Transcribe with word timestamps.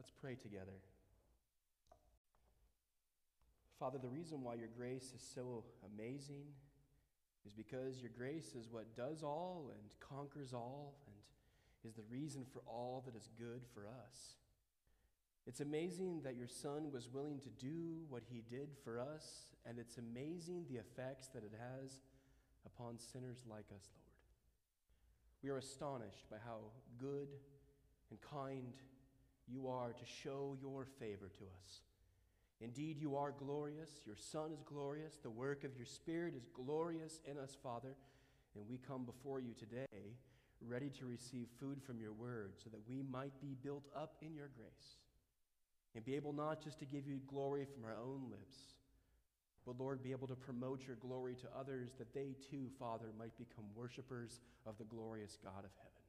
Let's 0.00 0.12
pray 0.18 0.34
together. 0.34 0.80
Father, 3.78 3.98
the 3.98 4.08
reason 4.08 4.42
why 4.42 4.54
your 4.54 4.70
grace 4.74 5.12
is 5.14 5.20
so 5.34 5.62
amazing 5.94 6.44
is 7.44 7.52
because 7.52 8.00
your 8.00 8.10
grace 8.16 8.54
is 8.54 8.70
what 8.70 8.96
does 8.96 9.22
all 9.22 9.70
and 9.74 9.90
conquers 10.00 10.54
all 10.54 10.94
and 11.06 11.14
is 11.84 11.96
the 11.96 12.02
reason 12.10 12.46
for 12.50 12.62
all 12.66 13.02
that 13.04 13.14
is 13.14 13.28
good 13.38 13.60
for 13.74 13.82
us. 13.82 14.36
It's 15.46 15.60
amazing 15.60 16.22
that 16.24 16.34
your 16.34 16.48
Son 16.48 16.90
was 16.90 17.10
willing 17.12 17.38
to 17.40 17.50
do 17.50 17.98
what 18.08 18.22
he 18.26 18.42
did 18.48 18.70
for 18.82 18.98
us, 18.98 19.52
and 19.66 19.78
it's 19.78 19.98
amazing 19.98 20.64
the 20.70 20.78
effects 20.78 21.28
that 21.34 21.44
it 21.44 21.52
has 21.52 22.00
upon 22.64 22.98
sinners 22.98 23.42
like 23.46 23.66
us, 23.76 23.90
Lord. 23.94 24.16
We 25.42 25.50
are 25.50 25.58
astonished 25.58 26.24
by 26.30 26.38
how 26.42 26.60
good 26.98 27.28
and 28.08 28.18
kind 28.22 28.72
you 29.50 29.68
are 29.68 29.92
to 29.92 30.04
show 30.22 30.56
your 30.60 30.86
favor 30.98 31.28
to 31.38 31.44
us. 31.44 31.80
Indeed, 32.60 32.98
you 33.00 33.16
are 33.16 33.32
glorious. 33.32 33.90
Your 34.06 34.16
Son 34.16 34.52
is 34.52 34.62
glorious. 34.62 35.18
The 35.22 35.30
work 35.30 35.64
of 35.64 35.76
your 35.76 35.86
Spirit 35.86 36.34
is 36.36 36.46
glorious 36.52 37.20
in 37.24 37.38
us, 37.38 37.56
Father. 37.62 37.96
And 38.54 38.68
we 38.68 38.78
come 38.78 39.04
before 39.04 39.40
you 39.40 39.54
today 39.54 40.14
ready 40.60 40.90
to 40.90 41.06
receive 41.06 41.46
food 41.58 41.82
from 41.82 42.00
your 42.00 42.12
word 42.12 42.52
so 42.62 42.68
that 42.70 42.86
we 42.86 43.02
might 43.02 43.32
be 43.40 43.56
built 43.62 43.86
up 43.96 44.16
in 44.20 44.34
your 44.34 44.50
grace 44.54 44.98
and 45.94 46.04
be 46.04 46.14
able 46.14 46.32
not 46.32 46.62
just 46.62 46.78
to 46.78 46.84
give 46.84 47.06
you 47.06 47.20
glory 47.26 47.64
from 47.64 47.84
our 47.84 47.96
own 47.96 48.30
lips, 48.30 48.56
but 49.66 49.78
Lord, 49.78 50.02
be 50.02 50.12
able 50.12 50.28
to 50.28 50.34
promote 50.34 50.86
your 50.86 50.96
glory 50.96 51.34
to 51.36 51.58
others 51.58 51.90
that 51.98 52.12
they 52.12 52.34
too, 52.50 52.68
Father, 52.78 53.06
might 53.18 53.36
become 53.38 53.64
worshipers 53.74 54.40
of 54.66 54.76
the 54.78 54.84
glorious 54.84 55.38
God 55.42 55.64
of 55.64 55.70
heaven. 55.78 56.02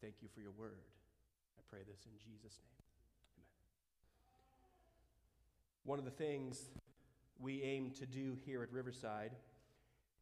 Thank 0.00 0.14
you 0.22 0.28
for 0.34 0.40
your 0.40 0.52
word. 0.52 0.93
I 1.58 1.62
pray 1.70 1.80
this 1.86 2.06
in 2.06 2.12
Jesus' 2.18 2.58
name. 2.62 2.82
Amen. 3.36 3.46
One 5.84 5.98
of 5.98 6.04
the 6.04 6.10
things 6.10 6.70
we 7.38 7.62
aim 7.62 7.90
to 7.98 8.06
do 8.06 8.36
here 8.44 8.62
at 8.62 8.72
Riverside 8.72 9.32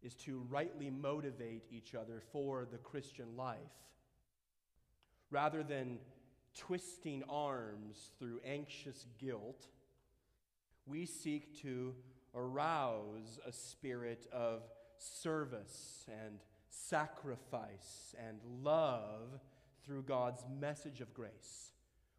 is 0.03 0.15
to 0.15 0.45
rightly 0.51 0.91
motivate 0.91 1.65
each 1.71 1.95
other 1.95 2.23
for 2.33 2.67
the 2.71 2.79
Christian 2.79 3.37
life. 3.37 3.59
Rather 5.31 5.63
than 5.63 5.99
twisting 6.57 7.23
arms 7.29 8.11
through 8.19 8.41
anxious 8.45 9.07
guilt, 9.19 9.67
we 10.87 11.07
seek 11.07 11.61
to 11.63 11.95
arouse 12.35 13.39
a 13.47 13.53
spirit 13.53 14.27
of 14.33 14.63
service 14.99 16.05
and 16.09 16.41
sacrifice 16.69 18.15
and 18.19 18.39
love 18.63 19.41
through 19.85 20.03
God's 20.03 20.45
message 20.61 21.01
of 21.01 21.15
grace, 21.15 21.73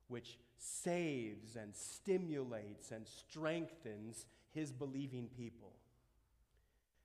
which 0.08 0.38
saves 0.58 1.56
and 1.56 1.76
stimulates 1.76 2.92
and 2.92 3.08
strengthens 3.08 4.26
his 4.52 4.72
believing 4.72 5.30
people. 5.36 5.74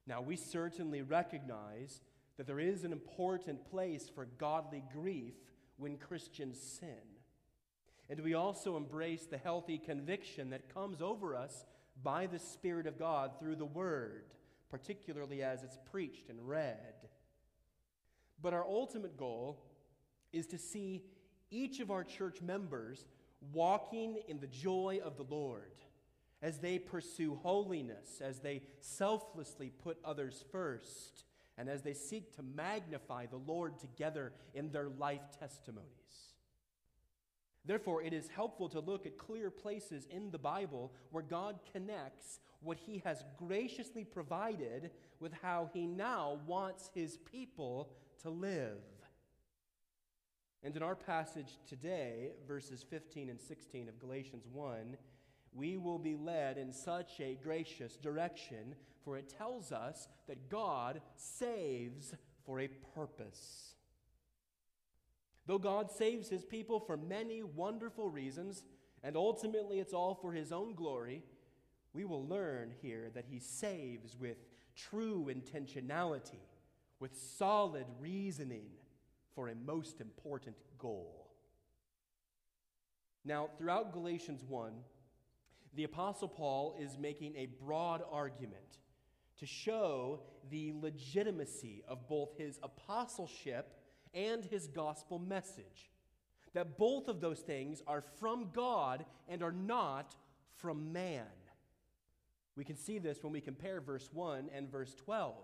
Now, 0.07 0.21
we 0.21 0.37
certainly 0.37 1.03
recognize 1.03 2.01
that 2.37 2.47
there 2.47 2.61
is 2.61 2.85
an 2.85 2.93
important 2.93 3.69
place 3.71 4.09
for 4.09 4.27
godly 4.39 4.83
grief 4.93 5.35
when 5.77 5.97
Christians 5.97 6.59
sin. 6.59 7.19
And 8.09 8.21
we 8.21 8.35
also 8.35 8.77
embrace 8.77 9.27
the 9.27 9.39
healthy 9.39 9.77
conviction 9.77 10.51
that 10.51 10.73
comes 10.73 11.03
over 11.03 11.37
us 11.37 11.67
by 12.03 12.27
the 12.27 12.39
Spirit 12.39 12.87
of 12.87 12.99
God 12.99 13.33
through 13.39 13.57
the 13.57 13.65
Word, 13.65 14.25
particularly 14.71 15.43
as 15.43 15.63
it's 15.63 15.79
preached 15.91 16.31
and 16.31 16.49
read. 16.49 16.95
But 18.41 18.55
our 18.55 18.65
ultimate 18.65 19.17
goal 19.17 19.61
is 20.33 20.47
to 20.49 20.59
see 20.59 21.03
each 21.51 21.81
of 21.81 21.91
our 21.91 22.05
church 22.05 22.41
members 22.43 23.07
walking 23.53 24.19
in 24.29 24.41
the 24.41 24.47
joy 24.47 25.01
of 25.05 25.17
the 25.17 25.25
Lord 25.25 25.73
as 26.43 26.59
they 26.59 26.79
pursue 26.79 27.35
holiness, 27.43 28.21
as 28.21 28.39
they 28.39 28.63
selflessly 28.81 29.71
put 29.83 29.99
others 30.05 30.45
first, 30.53 31.25
and 31.57 31.69
as 31.69 31.83
they 31.83 31.95
seek 31.95 32.35
to 32.37 32.43
magnify 32.43 33.27
the 33.27 33.37
Lord 33.37 33.79
together 33.79 34.33
in 34.55 34.71
their 34.71 34.89
life 34.89 35.23
testimonies. 35.39 35.89
Therefore, 37.65 38.03
it 38.03 38.13
is 38.13 38.29
helpful 38.29 38.69
to 38.71 38.81
look 38.81 39.05
at 39.05 39.19
clear 39.19 39.51
places 39.51 40.07
in 40.11 40.31
the 40.31 40.39
Bible 40.39 40.93
where 41.11 41.25
God 41.25 41.59
connects 41.73 42.39
what 42.61 42.79
He 42.79 43.03
has 43.05 43.25
graciously 43.37 44.05
provided 44.05 44.91
with 45.21 45.33
how 45.43 45.69
He 45.75 45.87
now 45.87 46.39
wants 46.47 46.91
His 46.95 47.19
people 47.31 47.91
to 48.23 48.31
live. 48.31 48.79
And 50.63 50.77
in 50.77 50.83
our 50.83 50.97
passage 50.97 51.59
today, 51.69 52.33
verses 52.47 52.85
15 52.89 53.29
and 53.31 53.41
16 53.41 53.89
of 53.89 54.01
Galatians 54.01 54.47
1, 54.53 54.97
we 55.53 55.77
will 55.77 55.99
be 55.99 56.17
led 56.17 56.59
in 56.59 56.73
such 56.73 57.21
a 57.21 57.39
gracious 57.43 57.97
direction, 57.97 58.75
for 59.05 59.17
it 59.17 59.29
tells 59.29 59.71
us 59.71 60.09
that 60.27 60.51
God 60.51 61.01
saves 61.15 62.15
for 62.45 62.61
a 62.61 62.69
purpose. 62.69 63.75
Though 65.47 65.59
God 65.59 65.91
saves 65.91 66.29
his 66.29 66.45
people 66.45 66.81
for 66.81 66.97
many 66.97 67.43
wonderful 67.43 68.11
reasons, 68.11 68.65
and 69.03 69.17
ultimately 69.17 69.79
it's 69.79 69.95
all 69.95 70.15
for 70.15 70.33
his 70.33 70.53
own 70.53 70.75
glory, 70.75 71.23
we 71.93 72.05
will 72.05 72.27
learn 72.27 72.75
here 72.83 73.11
that 73.15 73.27
he 73.31 73.39
saves 73.39 74.17
with 74.17 74.37
true 74.77 75.31
intentionality, 75.33 76.41
with 77.01 77.17
solid 77.17 77.87
reasoning 78.01 78.67
for 79.35 79.49
a 79.49 79.55
most 79.55 80.01
important 80.01 80.57
goal. 80.79 81.29
Now, 83.25 83.51
throughout 83.59 83.93
Galatians 83.93 84.43
1, 84.47 84.73
the 85.75 85.85
Apostle 85.85 86.29
Paul 86.29 86.75
is 86.79 86.99
making 86.99 87.37
a 87.37 87.47
broad 87.63 88.03
argument 88.11 88.79
to 89.39 89.47
show 89.47 90.21
the 90.51 90.73
legitimacy 90.81 91.83
of 91.87 92.09
both 92.09 92.37
his 92.37 92.59
apostleship 92.63 93.75
and 94.15 94.45
his 94.45 94.67
gospel 94.67 95.19
message. 95.19 95.91
That 96.55 96.79
both 96.79 97.09
of 97.09 97.21
those 97.21 97.41
things 97.41 97.83
are 97.87 98.01
from 98.01 98.49
God 98.53 99.05
and 99.29 99.43
are 99.43 99.53
not 99.53 100.17
from 100.57 100.93
man. 100.93 101.27
We 102.57 102.65
can 102.65 102.77
see 102.77 102.99
this 102.99 103.23
when 103.23 103.33
we 103.33 103.41
compare 103.41 103.81
verse 103.81 104.09
1 104.13 104.51
and 104.53 104.71
verse 104.71 104.95
12. 104.95 105.35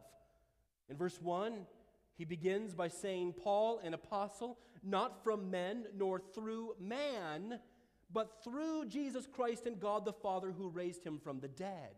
In 0.89 0.97
verse 0.97 1.21
1, 1.23 1.53
he 2.17 2.25
begins 2.25 2.75
by 2.75 2.89
saying, 2.89 3.35
Paul, 3.43 3.81
an 3.83 3.95
apostle, 3.95 4.59
not 4.83 5.25
from 5.25 5.51
men 5.51 5.87
nor 5.97 6.21
through 6.21 6.75
man, 6.81 7.59
but 8.13 8.43
through 8.45 8.87
Jesus 8.87 9.27
Christ 9.27 9.67
and 9.67 9.81
God 9.81 10.05
the 10.05 10.13
Father 10.13 10.53
who 10.53 10.69
raised 10.69 11.05
him 11.05 11.19
from 11.19 11.41
the 11.41 11.49
dead. 11.49 11.95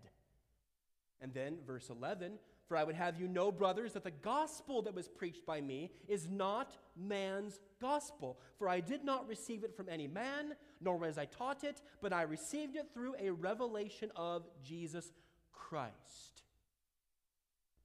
And 1.20 1.32
then, 1.34 1.58
verse 1.66 1.90
11, 1.90 2.38
for 2.66 2.76
I 2.76 2.84
would 2.84 2.94
have 2.94 3.20
you 3.20 3.28
know, 3.28 3.52
brothers, 3.52 3.92
that 3.92 4.04
the 4.04 4.10
gospel 4.10 4.82
that 4.82 4.94
was 4.94 5.08
preached 5.08 5.46
by 5.46 5.60
me 5.60 5.90
is 6.08 6.28
not 6.28 6.76
man's 6.96 7.60
gospel. 7.80 8.38
For 8.58 8.68
I 8.68 8.80
did 8.80 9.04
not 9.04 9.28
receive 9.28 9.64
it 9.64 9.76
from 9.76 9.88
any 9.88 10.08
man, 10.08 10.54
nor 10.80 10.96
was 10.96 11.16
I 11.16 11.26
taught 11.26 11.64
it, 11.64 11.80
but 12.02 12.12
I 12.12 12.22
received 12.22 12.76
it 12.76 12.88
through 12.92 13.14
a 13.20 13.30
revelation 13.30 14.10
of 14.16 14.46
Jesus 14.64 15.12
Christ. 15.52 16.42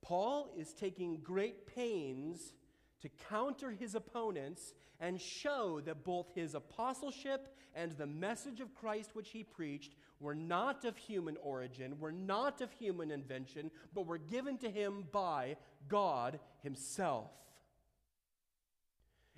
Paul 0.01 0.49
is 0.57 0.73
taking 0.73 1.17
great 1.21 1.67
pains 1.67 2.53
to 3.01 3.09
counter 3.29 3.71
his 3.71 3.95
opponents 3.95 4.73
and 4.99 5.19
show 5.19 5.81
that 5.81 6.03
both 6.03 6.33
his 6.35 6.53
apostleship 6.53 7.55
and 7.73 7.91
the 7.93 8.07
message 8.07 8.59
of 8.59 8.75
Christ 8.75 9.11
which 9.15 9.29
he 9.29 9.43
preached 9.43 9.95
were 10.19 10.35
not 10.35 10.85
of 10.85 10.97
human 10.97 11.37
origin, 11.41 11.99
were 11.99 12.11
not 12.11 12.61
of 12.61 12.71
human 12.71 13.09
invention, 13.11 13.71
but 13.93 14.05
were 14.05 14.17
given 14.17 14.57
to 14.59 14.69
him 14.69 15.05
by 15.11 15.57
God 15.87 16.39
himself. 16.61 17.31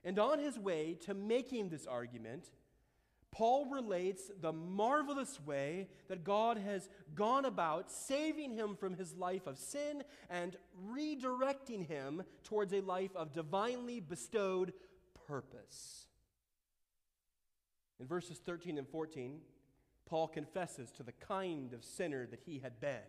And 0.04 0.20
on 0.20 0.40
his 0.40 0.60
way 0.60 0.98
to 1.06 1.14
making 1.14 1.70
this 1.70 1.86
argument, 1.86 2.50
Paul 3.34 3.66
relates 3.66 4.30
the 4.42 4.54
marvelous 4.54 5.40
way 5.44 5.88
that 6.08 6.24
God 6.24 6.60
has 6.60 6.88
gone 7.16 7.46
about 7.46 7.90
saving 7.90 8.52
him 8.52 8.76
from 8.76 8.94
his 8.94 9.16
life 9.16 9.48
of 9.48 9.58
sin 9.58 10.04
and 10.30 10.56
redirecting 10.88 11.88
him 11.88 12.22
towards 12.44 12.74
a 12.74 12.82
life 12.82 13.16
of 13.16 13.34
divinely 13.34 14.00
bestowed 14.00 14.72
purpose. 15.28 16.06
In 18.00 18.06
verses 18.06 18.38
13 18.38 18.78
and 18.78 18.88
14, 18.88 19.40
Paul 20.06 20.28
confesses 20.28 20.92
to 20.92 21.02
the 21.02 21.14
kind 21.14 21.74
of 21.74 21.84
sinner 21.84 22.28
that 22.28 22.42
he 22.46 22.60
had 22.60 22.80
been 22.80 23.00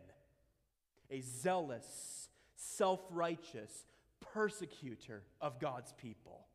a 1.11 1.21
zealous, 1.21 2.31
self 2.57 3.01
righteous 3.11 3.85
persecutor 4.33 5.23
of 5.43 5.61
God's 5.61 5.93
people. 5.93 6.47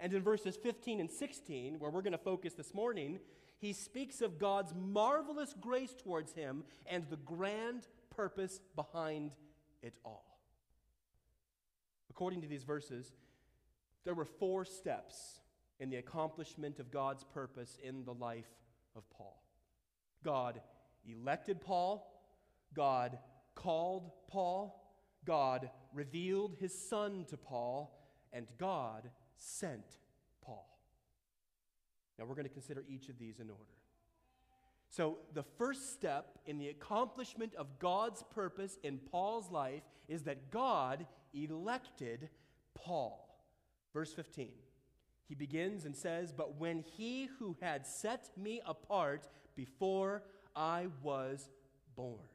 And 0.00 0.12
in 0.12 0.22
verses 0.22 0.56
15 0.56 1.00
and 1.00 1.10
16, 1.10 1.78
where 1.78 1.90
we're 1.90 2.02
going 2.02 2.12
to 2.12 2.18
focus 2.18 2.54
this 2.54 2.72
morning, 2.72 3.18
he 3.58 3.72
speaks 3.72 4.20
of 4.20 4.38
God's 4.38 4.72
marvelous 4.74 5.54
grace 5.60 5.94
towards 5.96 6.32
him 6.32 6.64
and 6.86 7.04
the 7.10 7.16
grand 7.16 7.88
purpose 8.10 8.60
behind 8.76 9.32
it 9.82 9.94
all. 10.04 10.38
According 12.10 12.42
to 12.42 12.48
these 12.48 12.64
verses, 12.64 13.12
there 14.04 14.14
were 14.14 14.24
four 14.24 14.64
steps 14.64 15.40
in 15.80 15.90
the 15.90 15.96
accomplishment 15.96 16.78
of 16.80 16.90
God's 16.90 17.24
purpose 17.24 17.78
in 17.82 18.04
the 18.04 18.14
life 18.14 18.50
of 18.96 19.08
Paul. 19.10 19.42
God 20.24 20.60
elected 21.06 21.60
Paul, 21.60 22.22
God 22.74 23.18
called 23.54 24.10
Paul, 24.28 24.84
God 25.24 25.70
revealed 25.92 26.56
his 26.60 26.76
son 26.88 27.24
to 27.28 27.36
Paul, 27.36 27.98
and 28.32 28.46
God 28.58 29.10
sent 29.38 29.98
Paul. 30.42 30.78
Now 32.18 32.24
we're 32.26 32.34
going 32.34 32.48
to 32.48 32.52
consider 32.52 32.84
each 32.88 33.08
of 33.08 33.18
these 33.18 33.40
in 33.40 33.50
order. 33.50 33.64
So, 34.90 35.18
the 35.34 35.42
first 35.42 35.92
step 35.92 36.38
in 36.46 36.58
the 36.58 36.68
accomplishment 36.68 37.54
of 37.56 37.78
God's 37.78 38.22
purpose 38.30 38.78
in 38.82 38.98
Paul's 38.98 39.50
life 39.50 39.82
is 40.08 40.22
that 40.22 40.50
God 40.50 41.06
elected 41.34 42.30
Paul. 42.74 43.38
Verse 43.92 44.14
15. 44.14 44.48
He 45.28 45.34
begins 45.34 45.84
and 45.84 45.94
says, 45.94 46.32
But 46.32 46.58
when 46.58 46.80
he 46.80 47.28
who 47.38 47.56
had 47.60 47.86
set 47.86 48.30
me 48.34 48.62
apart 48.66 49.28
before 49.54 50.22
I 50.56 50.86
was 51.02 51.50
born. 51.94 52.26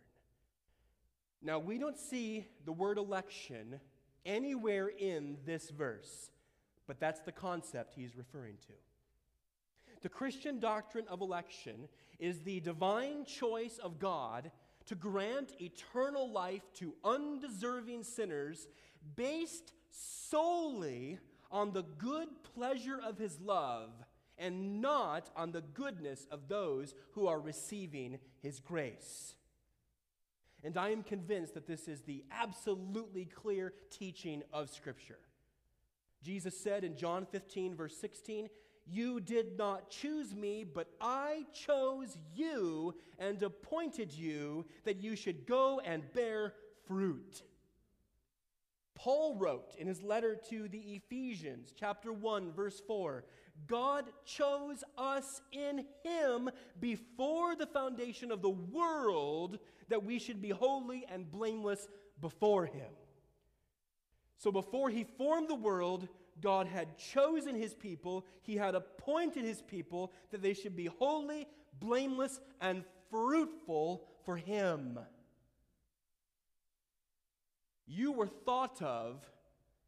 Now, 1.42 1.58
we 1.58 1.78
don't 1.78 1.98
see 1.98 2.46
the 2.66 2.72
word 2.72 2.98
election 2.98 3.80
anywhere 4.26 4.88
in 4.88 5.38
this 5.46 5.70
verse, 5.72 6.30
but 6.94 7.00
that's 7.00 7.22
the 7.22 7.32
concept 7.32 7.96
he's 7.96 8.16
referring 8.16 8.56
to. 8.68 8.74
The 10.04 10.10
Christian 10.10 10.60
doctrine 10.60 11.06
of 11.10 11.22
election 11.22 11.88
is 12.20 12.42
the 12.42 12.60
divine 12.60 13.26
choice 13.26 13.80
of 13.80 13.98
God 13.98 14.52
to 14.86 14.94
grant 14.94 15.60
eternal 15.60 16.32
life 16.32 16.62
to 16.76 16.94
undeserving 17.04 18.04
sinners 18.04 18.68
based 19.16 19.74
solely 19.90 21.18
on 21.50 21.74
the 21.74 21.82
good 21.82 22.28
pleasure 22.54 23.00
of 23.04 23.18
his 23.18 23.40
love 23.40 23.90
and 24.38 24.80
not 24.80 25.32
on 25.36 25.52
the 25.52 25.62
goodness 25.62 26.28
of 26.30 26.48
those 26.48 26.94
who 27.14 27.26
are 27.26 27.40
receiving 27.40 28.20
his 28.40 28.60
grace. 28.60 29.34
And 30.64 30.78
I 30.78 30.90
am 30.90 31.02
convinced 31.02 31.56
that 31.56 31.66
this 31.66 31.88
is 31.88 32.02
the 32.02 32.24
absolutely 32.32 33.26
clear 33.26 33.74
teaching 33.90 34.44
of 34.54 34.70
Scripture. 34.70 35.18
Jesus 36.24 36.58
said 36.58 36.84
in 36.84 36.96
John 36.96 37.26
15, 37.26 37.76
verse 37.76 37.98
16, 37.98 38.50
You 38.86 39.20
did 39.20 39.58
not 39.58 39.90
choose 39.90 40.34
me, 40.34 40.64
but 40.64 40.88
I 41.02 41.46
chose 41.54 42.18
you 42.34 42.96
and 43.20 43.42
appointed 43.44 44.14
you 44.14 44.66
that 44.86 45.02
you 45.02 45.16
should 45.16 45.46
go 45.46 45.82
and 45.84 46.02
bear 46.14 46.54
fruit. 46.88 47.44
Paul 48.96 49.36
wrote 49.36 49.76
in 49.78 49.88
his 49.88 50.02
letter 50.02 50.38
to 50.50 50.70
the 50.70 50.78
Ephesians, 50.78 51.74
chapter 51.78 52.14
1, 52.14 52.54
verse 52.54 52.82
4 52.88 53.26
God 53.68 54.06
chose 54.26 54.84
us 54.98 55.42
in 55.52 55.86
him 56.04 56.50
before 56.80 57.56
the 57.56 57.68
foundation 57.68 58.32
of 58.32 58.42
the 58.42 58.50
world 58.50 59.60
that 59.90 60.04
we 60.04 60.20
should 60.20 60.42
be 60.42 60.50
holy 60.50 61.06
and 61.12 61.30
blameless 61.30 61.88
before 62.20 62.66
him. 62.66 62.90
So 64.44 64.52
before 64.52 64.90
he 64.90 65.06
formed 65.06 65.48
the 65.48 65.56
world, 65.56 66.10
God 66.42 66.68
had 66.68 66.98
chosen 66.98 67.56
his 67.56 67.74
people, 67.74 68.26
he 68.42 68.58
had 68.58 68.76
appointed 68.76 69.46
his 69.46 69.62
people 69.62 70.12
that 70.32 70.42
they 70.42 70.54
should 70.54 70.76
be 70.76 70.88
holy, 70.88 71.48
blameless, 71.80 72.42
and 72.60 72.84
fruitful 73.10 74.04
for 74.26 74.36
him. 74.36 75.00
You 77.88 78.12
were 78.12 78.28
thought 78.28 78.82
of 78.82 79.26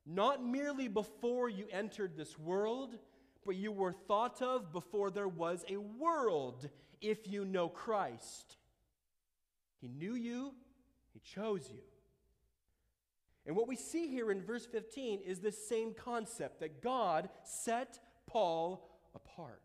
not 0.05 0.41
merely 0.41 0.87
before 0.87 1.49
you 1.49 1.65
entered 1.69 2.15
this 2.15 2.39
world, 2.39 2.97
but 3.45 3.57
you 3.57 3.73
were 3.73 3.91
thought 4.07 4.41
of 4.41 4.71
before 4.71 5.11
there 5.11 5.27
was 5.27 5.65
a 5.67 5.75
world 5.75 6.69
if 7.01 7.27
you 7.27 7.43
know 7.43 7.67
Christ. 7.67 8.55
He 9.81 9.89
knew 9.89 10.15
you, 10.15 10.53
He 11.11 11.19
chose 11.19 11.69
you. 11.69 11.81
And 13.45 13.55
what 13.55 13.67
we 13.67 13.75
see 13.75 14.07
here 14.07 14.31
in 14.31 14.41
verse 14.41 14.65
15 14.65 15.21
is 15.21 15.39
this 15.39 15.67
same 15.67 15.93
concept 15.93 16.59
that 16.61 16.81
God 16.81 17.29
set 17.43 17.99
Paul 18.27 18.89
apart. 19.13 19.61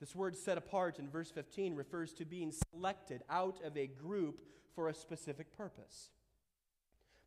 This 0.00 0.14
word 0.14 0.36
set 0.36 0.58
apart 0.58 0.98
in 0.98 1.08
verse 1.08 1.30
15 1.30 1.74
refers 1.74 2.12
to 2.14 2.24
being 2.24 2.52
selected 2.72 3.22
out 3.30 3.60
of 3.64 3.76
a 3.76 3.86
group 3.86 4.40
for 4.74 4.88
a 4.88 4.94
specific 4.94 5.56
purpose. 5.56 6.10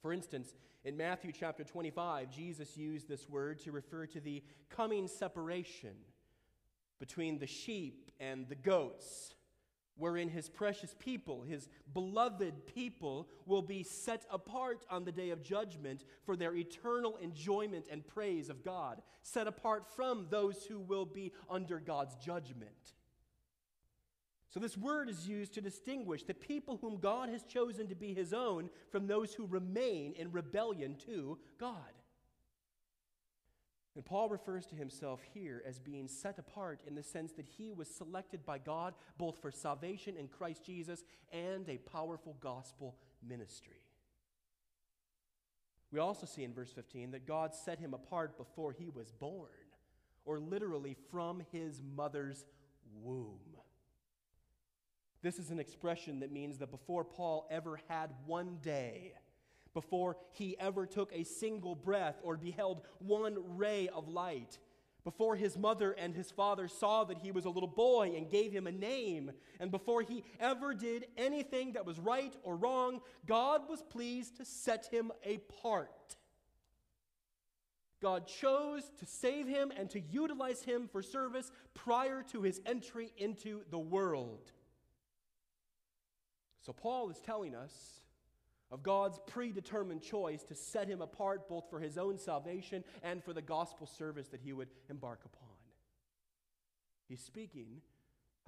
For 0.02 0.14
instance, 0.14 0.54
in 0.84 0.96
Matthew 0.96 1.32
chapter 1.32 1.64
25, 1.64 2.30
Jesus 2.30 2.78
used 2.78 3.08
this 3.08 3.28
word 3.28 3.60
to 3.62 3.72
refer 3.72 4.06
to 4.08 4.20
the 4.20 4.44
coming 4.70 5.08
separation 5.08 5.96
between 7.00 7.40
the 7.40 7.48
sheep 7.48 8.12
and 8.20 8.48
the 8.48 8.56
goats 8.56 9.34
wherein 10.00 10.30
his 10.30 10.50
precious 10.50 10.96
people, 10.98 11.44
his 11.44 11.70
beloved 11.94 12.66
people, 12.66 13.28
will 13.46 13.62
be 13.62 13.84
set 13.84 14.26
apart 14.32 14.86
on 14.90 15.04
the 15.04 15.12
day 15.12 15.30
of 15.30 15.44
judgment 15.44 16.06
for 16.24 16.36
their 16.36 16.56
eternal 16.56 17.18
enjoyment 17.18 17.86
and 17.92 18.08
praise 18.08 18.50
of 18.50 18.64
God, 18.64 19.02
set 19.22 19.46
apart 19.46 19.86
from 19.96 20.28
those 20.30 20.64
who 20.66 20.80
will 20.80 21.06
be 21.06 21.34
under 21.50 21.80
God's 21.80 22.16
judgment. 22.16 22.94
So, 24.50 24.60
this 24.60 24.78
word 24.78 25.10
is 25.10 25.28
used 25.28 25.54
to 25.54 25.62
distinguish 25.62 26.24
the 26.24 26.34
people 26.34 26.78
whom 26.82 26.98
God 26.98 27.30
has 27.30 27.44
chosen 27.44 27.88
to 27.88 27.96
be 27.96 28.16
his 28.16 28.34
own 28.34 28.70
from 28.90 29.06
those 29.06 29.34
who 29.34 29.46
remain 29.46 30.14
in 30.14 30.32
rebellion 30.32 30.96
to 31.06 31.38
God. 31.60 31.76
And 33.96 34.06
Paul 34.06 34.30
refers 34.30 34.66
to 34.68 34.76
himself 34.76 35.22
here 35.34 35.64
as 35.66 35.80
being 35.80 36.08
set 36.08 36.38
apart 36.38 36.82
in 36.88 36.96
the 36.96 37.04
sense 37.04 37.32
that 37.34 37.48
he 37.58 37.72
was 37.72 37.88
selected 37.88 38.46
by 38.46 38.60
God 38.60 38.94
both 39.18 39.42
for 39.42 39.52
salvation 39.52 40.16
in 40.16 40.28
Christ 40.28 40.64
Jesus 40.64 41.04
and 41.32 41.68
a 41.68 41.78
powerful 41.78 42.38
gospel 42.40 42.96
ministry. 43.28 43.82
We 45.92 46.00
also 46.00 46.28
see 46.28 46.44
in 46.44 46.54
verse 46.54 46.72
15 46.72 47.12
that 47.12 47.26
God 47.26 47.56
set 47.56 47.80
him 47.80 47.94
apart 47.94 48.38
before 48.38 48.74
he 48.74 48.90
was 48.90 49.12
born, 49.12 49.50
or 50.24 50.40
literally 50.40 50.96
from 51.10 51.42
his 51.52 51.82
mother's 51.96 52.46
womb. 53.02 53.40
This 55.22 55.40
is 55.40 55.50
an 55.50 55.60
expression 55.60 56.20
that 56.20 56.32
means 56.32 56.60
that 56.60 56.72
before 56.72 57.04
Paul 57.04 57.48
ever 57.50 57.80
had 57.88 58.12
one 58.26 58.60
day, 58.62 59.14
before 59.74 60.18
he 60.32 60.58
ever 60.60 60.86
took 60.86 61.12
a 61.14 61.24
single 61.24 61.76
breath 61.76 62.20
or 62.24 62.38
beheld 62.38 62.82
one 63.00 63.38
ray 63.58 63.88
of 63.90 64.08
light, 64.08 64.58
before 65.04 65.36
his 65.36 65.58
mother 65.58 65.92
and 65.92 66.14
his 66.14 66.30
father 66.30 66.68
saw 66.68 67.04
that 67.06 67.20
he 67.20 67.32
was 67.32 67.46
a 67.46 67.50
little 67.50 67.70
boy 67.70 68.14
and 68.16 68.30
gave 68.30 68.52
him 68.52 68.68
a 68.68 68.72
name, 68.72 69.32
and 69.60 69.72
before 69.72 70.02
he 70.02 70.24
ever 70.40 70.74
did 70.74 71.08
anything 71.18 71.74
that 71.74 71.86
was 71.86 72.00
right 72.00 72.36
or 72.44 72.56
wrong, 72.56 73.00
God 73.26 73.70
was 73.70 73.82
pleased 73.82 74.38
to 74.38 74.46
set 74.46 74.88
him 74.92 75.12
apart. 75.26 76.18
God 78.02 78.28
chose 78.28 78.90
to 79.00 79.06
save 79.06 79.48
him 79.48 79.72
and 79.76 79.90
to 79.90 80.00
utilize 80.00 80.62
him 80.62 80.88
for 80.88 81.02
service 81.02 81.52
prior 81.74 82.24
to 82.32 82.42
his 82.42 82.62
entry 82.66 83.12
into 83.18 83.62
the 83.72 83.80
world. 83.80 84.52
So, 86.62 86.74
Paul 86.74 87.10
is 87.10 87.20
telling 87.20 87.56
us 87.56 88.02
of 88.72 88.84
God's 88.84 89.20
predetermined 89.26 90.02
choice 90.02 90.44
to 90.44 90.56
set 90.56 90.88
him 90.88 91.02
apart 91.02 91.48
both 91.50 91.70
for 91.70 91.80
his 91.80 91.98
own 91.98 92.18
salvation 92.18 92.84
and 93.04 93.24
for 93.24 93.34
the 93.34 93.42
gospel 93.42 93.88
service 93.88 94.28
that 94.28 94.42
he 94.42 94.54
would 94.54 94.70
embark 94.90 95.22
upon. 95.26 95.50
He's 97.08 97.22
speaking 97.22 97.82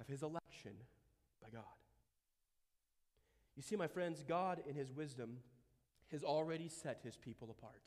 of 0.00 0.06
his 0.06 0.22
election 0.22 0.72
by 1.42 1.48
God. 1.50 1.64
You 3.56 3.62
see, 3.62 3.76
my 3.76 3.88
friends, 3.88 4.24
God, 4.26 4.62
in 4.68 4.74
his 4.74 4.92
wisdom, 4.92 5.38
has 6.10 6.22
already 6.22 6.68
set 6.68 7.00
his 7.02 7.16
people 7.16 7.50
apart. 7.50 7.82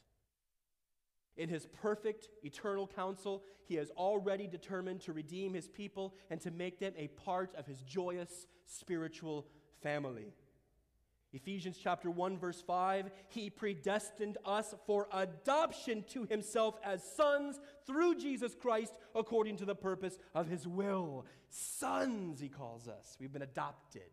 In 1.37 1.49
his 1.49 1.65
perfect 1.65 2.29
eternal 2.43 2.87
counsel, 2.87 3.43
he 3.65 3.75
has 3.75 3.89
already 3.91 4.47
determined 4.47 5.01
to 5.01 5.13
redeem 5.13 5.53
his 5.53 5.67
people 5.67 6.15
and 6.29 6.39
to 6.41 6.51
make 6.51 6.79
them 6.79 6.93
a 6.97 7.07
part 7.07 7.53
of 7.55 7.65
his 7.65 7.81
joyous 7.81 8.47
spiritual 8.65 9.47
family. 9.81 10.33
Ephesians 11.35 11.77
chapter 11.81 12.09
1 12.09 12.37
verse 12.37 12.61
5, 12.61 13.11
he 13.27 13.49
predestined 13.49 14.37
us 14.45 14.73
for 14.87 15.09
adoption 15.11 16.05
to 16.07 16.23
himself 16.23 16.79
as 16.81 17.03
sons 17.03 17.59
through 17.85 18.15
Jesus 18.15 18.55
Christ 18.55 18.93
according 19.13 19.57
to 19.57 19.65
the 19.65 19.75
purpose 19.75 20.17
of 20.33 20.47
his 20.47 20.65
will. 20.65 21.25
Sons 21.49 22.39
he 22.39 22.47
calls 22.47 22.87
us. 22.87 23.17
We've 23.19 23.33
been 23.33 23.41
adopted. 23.41 24.09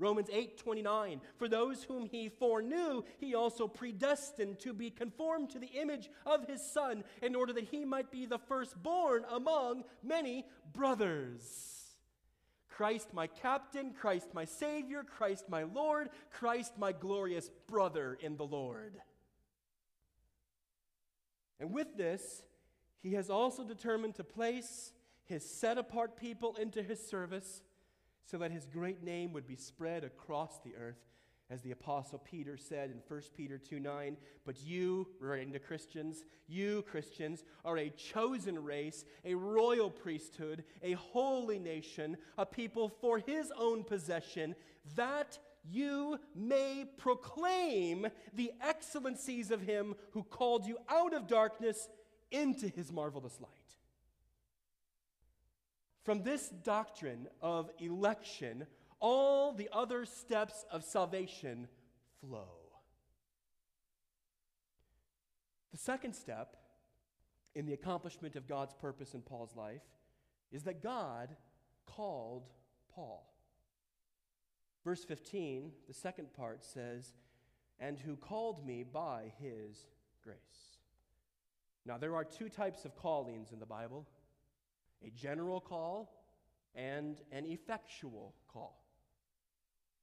Romans 0.00 0.28
8:29 0.28 1.20
For 1.36 1.48
those 1.48 1.84
whom 1.84 2.06
he 2.06 2.28
foreknew 2.28 3.04
he 3.18 3.36
also 3.36 3.68
predestined 3.68 4.58
to 4.60 4.72
be 4.72 4.90
conformed 4.90 5.50
to 5.50 5.60
the 5.60 5.80
image 5.80 6.10
of 6.26 6.48
his 6.48 6.60
son 6.60 7.04
in 7.22 7.36
order 7.36 7.52
that 7.52 7.68
he 7.68 7.84
might 7.84 8.10
be 8.10 8.26
the 8.26 8.38
firstborn 8.38 9.24
among 9.30 9.84
many 10.02 10.44
brothers. 10.72 11.75
Christ 12.76 13.14
my 13.14 13.26
captain, 13.26 13.92
Christ 13.98 14.28
my 14.34 14.44
Savior, 14.44 15.02
Christ 15.02 15.48
my 15.48 15.62
Lord, 15.62 16.10
Christ 16.30 16.74
my 16.76 16.92
glorious 16.92 17.50
brother 17.66 18.18
in 18.20 18.36
the 18.36 18.44
Lord. 18.44 18.96
And 21.58 21.72
with 21.72 21.96
this, 21.96 22.42
he 23.02 23.14
has 23.14 23.30
also 23.30 23.64
determined 23.64 24.16
to 24.16 24.24
place 24.24 24.92
his 25.24 25.48
set 25.48 25.78
apart 25.78 26.18
people 26.18 26.54
into 26.56 26.82
his 26.82 27.00
service 27.00 27.62
so 28.26 28.36
that 28.38 28.52
his 28.52 28.66
great 28.66 29.02
name 29.02 29.32
would 29.32 29.46
be 29.46 29.56
spread 29.56 30.04
across 30.04 30.58
the 30.58 30.74
earth. 30.78 31.00
As 31.48 31.62
the 31.62 31.70
Apostle 31.70 32.18
Peter 32.18 32.56
said 32.56 32.90
in 32.90 33.00
1 33.06 33.22
Peter 33.36 33.56
2 33.56 33.78
9, 33.78 34.16
but 34.44 34.60
you, 34.64 35.06
writing 35.20 35.52
to 35.52 35.60
Christians, 35.60 36.24
you 36.48 36.82
Christians 36.82 37.44
are 37.64 37.78
a 37.78 37.90
chosen 37.90 38.64
race, 38.64 39.04
a 39.24 39.34
royal 39.34 39.88
priesthood, 39.88 40.64
a 40.82 40.92
holy 40.92 41.60
nation, 41.60 42.16
a 42.36 42.44
people 42.44 42.88
for 42.88 43.18
his 43.20 43.52
own 43.56 43.84
possession, 43.84 44.56
that 44.96 45.38
you 45.70 46.18
may 46.34 46.84
proclaim 46.96 48.08
the 48.34 48.52
excellencies 48.60 49.52
of 49.52 49.62
him 49.62 49.94
who 50.12 50.24
called 50.24 50.66
you 50.66 50.78
out 50.88 51.14
of 51.14 51.28
darkness 51.28 51.88
into 52.32 52.68
his 52.68 52.92
marvelous 52.92 53.40
light. 53.40 53.50
From 56.02 56.22
this 56.22 56.48
doctrine 56.48 57.28
of 57.40 57.70
election, 57.78 58.66
all 59.06 59.52
the 59.52 59.68
other 59.72 60.04
steps 60.04 60.64
of 60.68 60.82
salvation 60.82 61.68
flow. 62.20 62.48
The 65.70 65.78
second 65.78 66.14
step 66.14 66.56
in 67.54 67.66
the 67.66 67.72
accomplishment 67.72 68.34
of 68.34 68.48
God's 68.48 68.74
purpose 68.74 69.14
in 69.14 69.20
Paul's 69.20 69.54
life 69.54 69.84
is 70.50 70.64
that 70.64 70.82
God 70.82 71.36
called 71.86 72.48
Paul. 72.92 73.32
Verse 74.84 75.04
15, 75.04 75.70
the 75.86 75.94
second 75.94 76.32
part 76.32 76.64
says, 76.64 77.14
And 77.78 78.00
who 78.00 78.16
called 78.16 78.66
me 78.66 78.82
by 78.82 79.32
his 79.38 79.86
grace. 80.24 80.80
Now, 81.84 81.96
there 81.96 82.16
are 82.16 82.24
two 82.24 82.48
types 82.48 82.84
of 82.84 82.96
callings 82.96 83.52
in 83.52 83.60
the 83.60 83.66
Bible 83.66 84.04
a 85.06 85.10
general 85.10 85.60
call 85.60 86.24
and 86.74 87.18
an 87.30 87.46
effectual 87.46 88.34
call. 88.52 88.85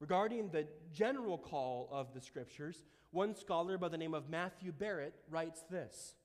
Regarding 0.04 0.50
the 0.50 0.68
general 0.92 1.38
call 1.38 1.88
of 1.90 2.14
the 2.14 2.20
scriptures, 2.20 2.84
one 3.12 3.34
scholar 3.34 3.78
by 3.78 3.88
the 3.88 3.98
name 3.98 4.14
of 4.14 4.30
Matthew 4.30 4.74
Barrett 4.74 5.16
writes 5.30 5.64
this 5.70 6.16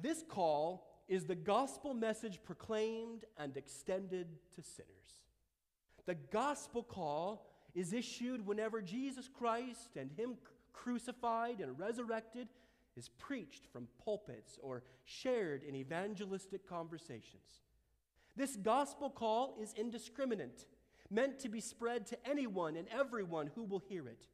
This 0.00 0.22
call 0.28 0.86
is 1.08 1.24
the 1.24 1.34
gospel 1.34 1.92
message 1.92 2.38
proclaimed 2.44 3.24
and 3.36 3.56
extended 3.56 4.28
to 4.54 4.62
sinners. 4.62 5.24
The 6.06 6.14
gospel 6.14 6.84
call 6.84 7.50
is 7.74 7.92
issued 7.92 8.46
whenever 8.46 8.80
Jesus 8.80 9.26
Christ 9.26 9.96
and 9.96 10.12
Him 10.12 10.36
crucified 10.72 11.58
and 11.58 11.76
resurrected 11.76 12.46
is 12.96 13.08
preached 13.08 13.66
from 13.72 13.88
pulpits 14.04 14.56
or 14.62 14.84
shared 15.04 15.64
in 15.64 15.74
evangelistic 15.74 16.68
conversations. 16.68 17.62
This 18.36 18.54
gospel 18.54 19.10
call 19.10 19.56
is 19.60 19.74
indiscriminate, 19.76 20.64
meant 21.12 21.38
to 21.40 21.48
be 21.48 21.60
spread 21.60 22.06
to 22.06 22.18
anyone 22.28 22.76
and 22.76 22.88
everyone 22.88 23.50
who 23.54 23.64
will 23.64 23.78
hear 23.78 24.08
it. 24.08 24.26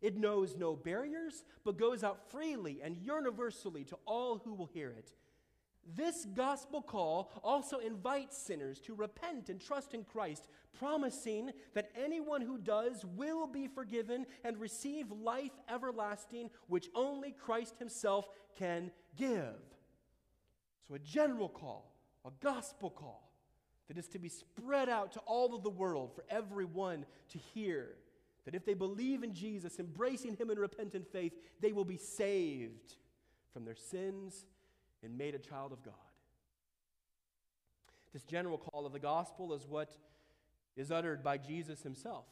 It 0.00 0.16
knows 0.16 0.56
no 0.56 0.76
barriers, 0.76 1.44
but 1.64 1.78
goes 1.78 2.04
out 2.04 2.30
freely 2.30 2.80
and 2.82 2.96
universally 2.96 3.84
to 3.84 3.98
all 4.06 4.38
who 4.38 4.54
will 4.54 4.66
hear 4.66 4.90
it. 4.90 5.12
This 5.96 6.26
gospel 6.34 6.82
call 6.82 7.32
also 7.42 7.78
invites 7.78 8.36
sinners 8.36 8.78
to 8.80 8.94
repent 8.94 9.48
and 9.48 9.58
trust 9.58 9.94
in 9.94 10.04
Christ, 10.04 10.48
promising 10.78 11.50
that 11.74 11.90
anyone 11.96 12.42
who 12.42 12.58
does 12.58 13.06
will 13.16 13.46
be 13.46 13.66
forgiven 13.68 14.26
and 14.44 14.58
receive 14.58 15.10
life 15.10 15.52
everlasting, 15.72 16.50
which 16.66 16.88
only 16.94 17.32
Christ 17.32 17.76
Himself 17.78 18.28
can 18.58 18.90
give. 19.16 19.56
So, 20.86 20.94
a 20.94 20.98
general 20.98 21.48
call, 21.48 21.94
a 22.24 22.30
gospel 22.42 22.90
call, 22.90 23.27
that 23.88 23.98
is 23.98 24.08
to 24.08 24.18
be 24.18 24.28
spread 24.28 24.88
out 24.88 25.12
to 25.12 25.20
all 25.20 25.54
of 25.54 25.62
the 25.62 25.70
world 25.70 26.12
for 26.14 26.24
everyone 26.30 27.04
to 27.30 27.38
hear. 27.38 27.96
That 28.44 28.54
if 28.54 28.64
they 28.64 28.74
believe 28.74 29.22
in 29.22 29.34
Jesus, 29.34 29.78
embracing 29.78 30.36
Him 30.36 30.50
in 30.50 30.58
repentant 30.58 31.10
faith, 31.10 31.32
they 31.60 31.72
will 31.72 31.84
be 31.84 31.96
saved 31.96 32.94
from 33.52 33.64
their 33.64 33.74
sins 33.74 34.44
and 35.02 35.16
made 35.16 35.34
a 35.34 35.38
child 35.38 35.72
of 35.72 35.82
God. 35.82 35.94
This 38.12 38.24
general 38.24 38.58
call 38.58 38.86
of 38.86 38.92
the 38.92 38.98
gospel 38.98 39.52
is 39.52 39.66
what 39.66 39.96
is 40.76 40.90
uttered 40.90 41.22
by 41.22 41.38
Jesus 41.38 41.82
himself 41.82 42.26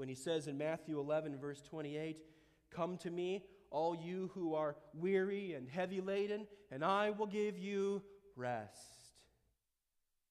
when 0.00 0.08
he 0.08 0.14
says 0.14 0.46
in 0.46 0.56
Matthew 0.56 0.98
11, 0.98 1.36
verse 1.38 1.60
28, 1.60 2.16
Come 2.70 2.96
to 2.98 3.10
me, 3.10 3.44
all 3.70 3.94
you 3.94 4.30
who 4.34 4.54
are 4.54 4.76
weary 4.94 5.52
and 5.52 5.68
heavy 5.68 6.00
laden, 6.00 6.46
and 6.70 6.84
I 6.84 7.10
will 7.10 7.26
give 7.26 7.58
you 7.58 8.02
rest. 8.34 8.99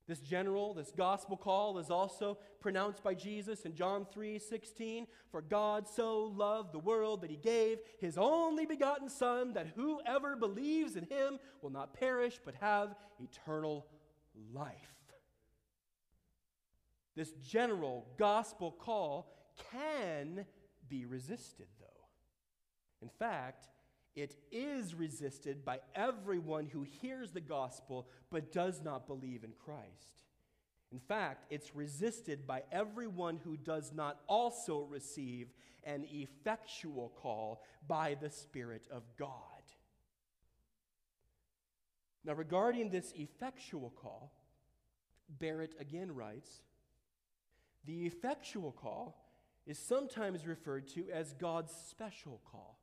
This 0.10 0.22
general, 0.22 0.74
this 0.74 0.92
gospel 0.98 1.38
call 1.38 1.78
is 1.78 1.92
also 1.92 2.40
pronounced 2.60 3.04
by 3.04 3.14
Jesus 3.14 3.62
in 3.62 3.76
John 3.76 4.08
3 4.12 4.40
16. 4.40 5.06
For 5.30 5.44
God 5.44 5.88
so 5.88 6.24
loved 6.36 6.74
the 6.74 6.80
world 6.80 7.22
that 7.22 7.30
he 7.30 7.38
gave 7.38 7.78
his 8.00 8.18
only 8.18 8.66
begotten 8.66 9.08
Son, 9.08 9.54
that 9.54 9.68
whoever 9.76 10.36
believes 10.36 10.96
in 10.96 11.04
him 11.04 11.38
will 11.62 11.70
not 11.70 11.94
perish 11.94 12.40
but 12.44 12.56
have 12.56 12.96
eternal 13.20 13.86
life. 14.52 14.74
This 17.16 17.34
general 17.48 18.08
gospel 18.18 18.72
call 18.72 19.32
can 19.72 20.44
be 20.90 21.06
resisted, 21.06 21.68
though. 21.80 21.86
In 23.04 23.10
fact, 23.10 23.68
it 24.22 24.36
is 24.52 24.94
resisted 24.94 25.64
by 25.64 25.80
everyone 25.96 26.68
who 26.68 26.84
hears 26.84 27.32
the 27.32 27.42
gospel 27.42 28.08
but 28.30 28.52
does 28.52 28.82
not 28.84 29.08
believe 29.08 29.44
in 29.44 29.54
Christ. 29.64 30.26
In 30.92 31.00
fact, 31.00 31.46
it's 31.50 31.76
resisted 31.76 32.46
by 32.46 32.64
everyone 32.72 33.40
who 33.44 33.56
does 33.56 33.94
not 33.94 34.20
also 34.28 34.82
receive 34.90 35.48
an 35.84 36.06
effectual 36.12 37.14
call 37.16 37.64
by 37.88 38.18
the 38.20 38.30
Spirit 38.30 38.88
of 38.92 39.04
God. 39.18 39.36
Now, 42.26 42.34
regarding 42.34 42.90
this 42.90 43.14
effectual 43.16 43.92
call, 43.92 44.34
Barrett 45.30 45.76
again 45.80 46.14
writes 46.14 46.62
The 47.86 48.06
effectual 48.06 48.72
call 48.74 49.30
is 49.66 49.78
sometimes 49.78 50.46
referred 50.46 50.88
to 50.90 51.06
as 51.14 51.34
God's 51.34 51.72
special 51.72 52.42
call. 52.52 52.79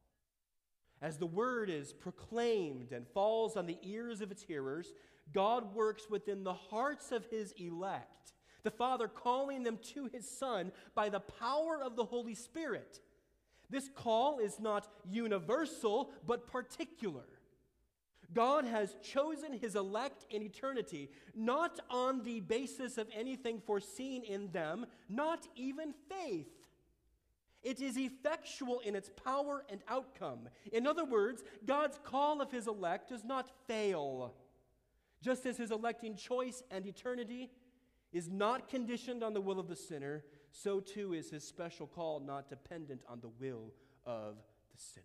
As 1.03 1.19
the 1.19 1.27
word 1.27 1.69
is 1.69 1.93
proclaimed 1.93 2.93
and 2.93 3.07
falls 3.09 3.57
on 3.57 3.67
the 3.67 3.79
ears 3.83 4.21
of 4.21 4.31
its 4.31 4.43
hearers, 4.43 4.93
God 5.33 5.75
works 5.75 6.09
within 6.09 6.45
the 6.45 6.55
hearts 6.55 7.13
of 7.13 7.27
his 7.27 7.53
elect, 7.53 8.33
the 8.63 8.71
Father 8.71 9.09
calling 9.09 9.63
them 9.63 9.79
to 9.95 10.07
his 10.07 10.29
Son 10.29 10.73
by 10.95 11.09
the 11.09 11.21
power 11.21 11.81
of 11.83 11.97
the 11.97 12.05
Holy 12.05 12.35
Spirit. 12.35 13.01
This 13.69 13.89
call 13.95 14.39
is 14.39 14.61
not 14.61 14.89
universal, 15.09 16.11
but 16.27 16.47
particular. 16.47 17.25
God 18.33 18.65
has 18.65 18.97
chosen 19.03 19.53
his 19.53 19.77
elect 19.77 20.27
in 20.31 20.43
eternity, 20.43 21.11
not 21.35 21.79
on 21.91 22.25
the 22.25 22.41
basis 22.41 22.99
of 22.99 23.09
anything 23.15 23.61
foreseen 23.61 24.23
in 24.25 24.51
them, 24.51 24.87
not 25.09 25.47
even 25.55 25.95
faith. 26.09 26.49
It 27.67 27.81
is 27.81 27.99
effectual 27.99 28.79
in 28.79 28.95
its 28.95 29.11
power 29.25 29.65
and 29.69 29.81
outcome. 29.89 30.49
In 30.73 30.87
other 30.87 31.05
words, 31.05 31.43
God's 31.65 31.99
call 32.05 32.41
of 32.41 32.53
his 32.53 32.69
elect 32.69 33.09
does 33.09 33.25
not 33.25 33.51
fail. 33.67 34.35
Just 35.21 35.47
as 35.47 35.57
his 35.57 35.73
electing 35.73 36.15
choice 36.15 36.63
and 36.71 36.87
eternity 36.87 37.51
is 38.13 38.29
not 38.29 38.69
conditioned 38.69 39.25
on 39.25 39.35
the 39.35 39.41
will 39.41 39.59
of 39.59 39.67
the 39.67 39.75
sinner, 39.75 40.23
so 40.53 40.79
too 40.79 41.13
is 41.13 41.31
his 41.31 41.43
special 41.43 41.89
call 41.89 42.21
not 42.21 42.49
dependent 42.49 43.03
on 43.09 43.19
the 43.19 43.31
will 43.41 43.73
of 44.05 44.37
the 44.73 44.81
sinner. 44.81 45.05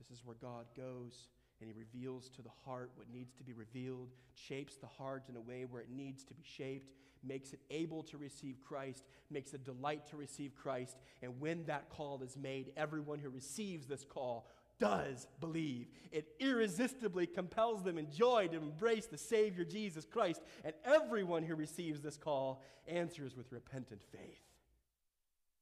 This 0.00 0.18
is 0.18 0.24
where 0.24 0.34
God 0.42 0.66
goes 0.76 1.28
and 1.60 1.68
he 1.68 1.74
reveals 1.76 2.28
to 2.30 2.42
the 2.42 2.50
heart 2.64 2.90
what 2.94 3.10
needs 3.12 3.32
to 3.34 3.42
be 3.42 3.52
revealed, 3.52 4.10
shapes 4.34 4.76
the 4.76 4.86
heart 4.86 5.24
in 5.28 5.36
a 5.36 5.40
way 5.40 5.64
where 5.64 5.82
it 5.82 5.90
needs 5.90 6.24
to 6.24 6.34
be 6.34 6.44
shaped, 6.44 6.92
makes 7.24 7.52
it 7.52 7.60
able 7.70 8.02
to 8.04 8.16
receive 8.16 8.60
Christ, 8.66 9.04
makes 9.30 9.54
a 9.54 9.58
delight 9.58 10.06
to 10.08 10.16
receive 10.16 10.54
Christ. 10.54 10.96
And 11.22 11.40
when 11.40 11.64
that 11.66 11.88
call 11.90 12.22
is 12.22 12.36
made, 12.36 12.72
everyone 12.76 13.18
who 13.18 13.28
receives 13.28 13.86
this 13.86 14.04
call 14.04 14.46
does 14.78 15.26
believe. 15.40 15.88
It 16.12 16.28
irresistibly 16.38 17.26
compels 17.26 17.82
them 17.82 17.98
in 17.98 18.10
joy 18.10 18.48
to 18.48 18.58
embrace 18.58 19.06
the 19.06 19.18
Savior 19.18 19.64
Jesus 19.64 20.04
Christ. 20.04 20.40
And 20.64 20.74
everyone 20.84 21.42
who 21.42 21.56
receives 21.56 22.00
this 22.00 22.16
call 22.16 22.62
answers 22.86 23.36
with 23.36 23.50
repentant 23.50 24.02
faith. 24.12 24.42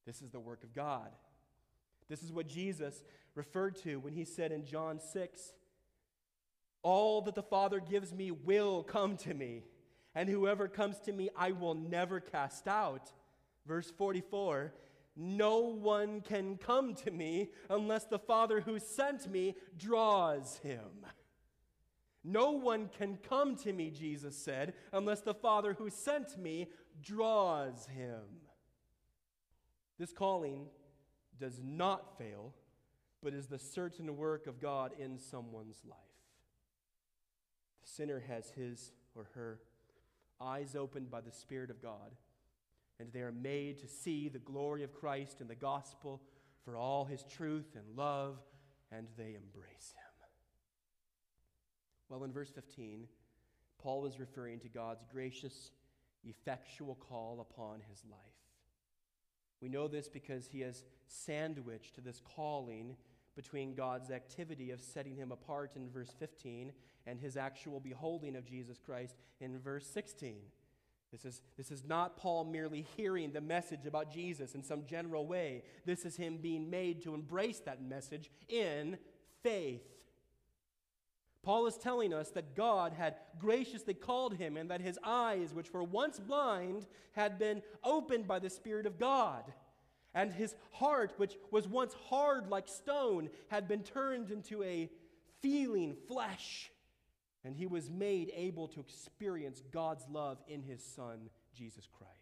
This 0.06 0.20
is 0.20 0.30
the 0.30 0.40
work 0.40 0.62
of 0.62 0.74
God. 0.74 1.10
This 2.08 2.22
is 2.22 2.32
what 2.32 2.46
Jesus 2.46 3.02
referred 3.34 3.76
to 3.82 3.96
when 3.96 4.12
he 4.12 4.24
said 4.24 4.52
in 4.52 4.64
John 4.64 5.00
6 5.00 5.52
All 6.88 7.20
that 7.22 7.34
the 7.34 7.42
Father 7.42 7.80
gives 7.80 8.14
me 8.14 8.30
will 8.30 8.84
come 8.84 9.16
to 9.16 9.34
me 9.34 9.64
and 10.14 10.28
whoever 10.28 10.68
comes 10.68 11.00
to 11.00 11.12
me, 11.12 11.30
I 11.36 11.50
will 11.50 11.74
never 11.74 12.20
cast 12.20 12.68
out. 12.68 13.12
Verse 13.66 13.90
44 13.90 14.72
No 15.16 15.58
one 15.58 16.20
can 16.20 16.58
come 16.58 16.94
to 16.94 17.10
me 17.10 17.50
unless 17.68 18.04
the 18.04 18.20
Father 18.20 18.60
who 18.60 18.78
sent 18.78 19.28
me 19.28 19.56
draws 19.76 20.58
him. 20.58 21.04
No 22.22 22.52
one 22.52 22.88
can 22.96 23.18
come 23.28 23.56
to 23.56 23.72
me, 23.72 23.90
Jesus 23.90 24.36
said, 24.36 24.74
unless 24.92 25.22
the 25.22 25.34
Father 25.34 25.74
who 25.74 25.90
sent 25.90 26.38
me 26.38 26.68
draws 27.02 27.86
him. 27.86 28.22
This 29.98 30.12
calling 30.12 30.68
does 31.40 31.60
not 31.60 32.16
fail, 32.16 32.54
but 33.24 33.34
is 33.34 33.48
the 33.48 33.58
certain 33.58 34.16
work 34.16 34.46
of 34.46 34.60
God 34.60 34.92
in 35.00 35.18
someone's 35.18 35.82
life. 35.84 36.05
Sinner 37.86 38.22
has 38.28 38.50
his 38.50 38.92
or 39.14 39.28
her 39.34 39.60
eyes 40.40 40.74
opened 40.76 41.10
by 41.10 41.20
the 41.20 41.32
Spirit 41.32 41.70
of 41.70 41.80
God, 41.80 42.14
and 42.98 43.12
they 43.12 43.20
are 43.20 43.32
made 43.32 43.78
to 43.80 43.88
see 43.88 44.28
the 44.28 44.38
glory 44.38 44.82
of 44.82 44.92
Christ 44.92 45.40
and 45.40 45.48
the 45.48 45.54
gospel 45.54 46.20
for 46.64 46.76
all 46.76 47.04
his 47.04 47.24
truth 47.24 47.76
and 47.76 47.96
love, 47.96 48.38
and 48.90 49.06
they 49.16 49.36
embrace 49.36 49.92
him. 49.94 50.02
Well, 52.08 52.24
in 52.24 52.32
verse 52.32 52.50
15, 52.50 53.06
Paul 53.78 54.06
is 54.06 54.20
referring 54.20 54.60
to 54.60 54.68
God's 54.68 55.04
gracious, 55.10 55.70
effectual 56.24 56.96
call 56.96 57.40
upon 57.40 57.80
his 57.88 58.02
life. 58.10 58.20
We 59.60 59.68
know 59.68 59.88
this 59.88 60.08
because 60.08 60.48
he 60.48 60.60
has 60.60 60.84
sandwiched 61.06 61.94
to 61.94 62.00
this 62.00 62.20
calling 62.20 62.96
between 63.36 63.74
God's 63.74 64.10
activity 64.10 64.70
of 64.70 64.80
setting 64.80 65.14
him 65.14 65.30
apart 65.30 65.76
in 65.76 65.90
verse 65.90 66.14
15 66.18 66.72
and 67.06 67.20
his 67.20 67.36
actual 67.36 67.78
beholding 67.78 68.34
of 68.34 68.46
Jesus 68.46 68.78
Christ 68.84 69.14
in 69.40 69.58
verse 69.58 69.86
16. 69.86 70.38
This 71.12 71.24
is, 71.24 71.42
this 71.56 71.70
is 71.70 71.84
not 71.84 72.16
Paul 72.16 72.44
merely 72.44 72.86
hearing 72.96 73.32
the 73.32 73.40
message 73.40 73.86
about 73.86 74.12
Jesus 74.12 74.54
in 74.54 74.62
some 74.62 74.84
general 74.86 75.26
way. 75.26 75.62
This 75.84 76.04
is 76.04 76.16
him 76.16 76.38
being 76.38 76.68
made 76.68 77.02
to 77.02 77.14
embrace 77.14 77.60
that 77.60 77.82
message 77.82 78.30
in 78.48 78.98
faith. 79.42 79.84
Paul 81.42 81.66
is 81.66 81.76
telling 81.76 82.12
us 82.12 82.30
that 82.30 82.56
God 82.56 82.92
had 82.92 83.14
graciously 83.38 83.94
called 83.94 84.34
him 84.34 84.56
and 84.56 84.68
that 84.68 84.80
his 84.80 84.98
eyes, 85.04 85.54
which 85.54 85.72
were 85.72 85.84
once 85.84 86.18
blind, 86.18 86.86
had 87.12 87.38
been 87.38 87.62
opened 87.84 88.26
by 88.26 88.40
the 88.40 88.50
Spirit 88.50 88.84
of 88.84 88.98
God. 88.98 89.44
And 90.16 90.32
his 90.32 90.56
heart, 90.72 91.12
which 91.18 91.36
was 91.50 91.68
once 91.68 91.94
hard 92.08 92.48
like 92.48 92.68
stone, 92.68 93.28
had 93.48 93.68
been 93.68 93.82
turned 93.82 94.30
into 94.30 94.62
a 94.62 94.90
feeling 95.42 95.94
flesh. 96.08 96.70
And 97.44 97.54
he 97.54 97.66
was 97.66 97.90
made 97.90 98.32
able 98.34 98.66
to 98.68 98.80
experience 98.80 99.62
God's 99.70 100.06
love 100.10 100.38
in 100.48 100.62
his 100.62 100.82
Son, 100.82 101.28
Jesus 101.54 101.86
Christ. 101.86 102.12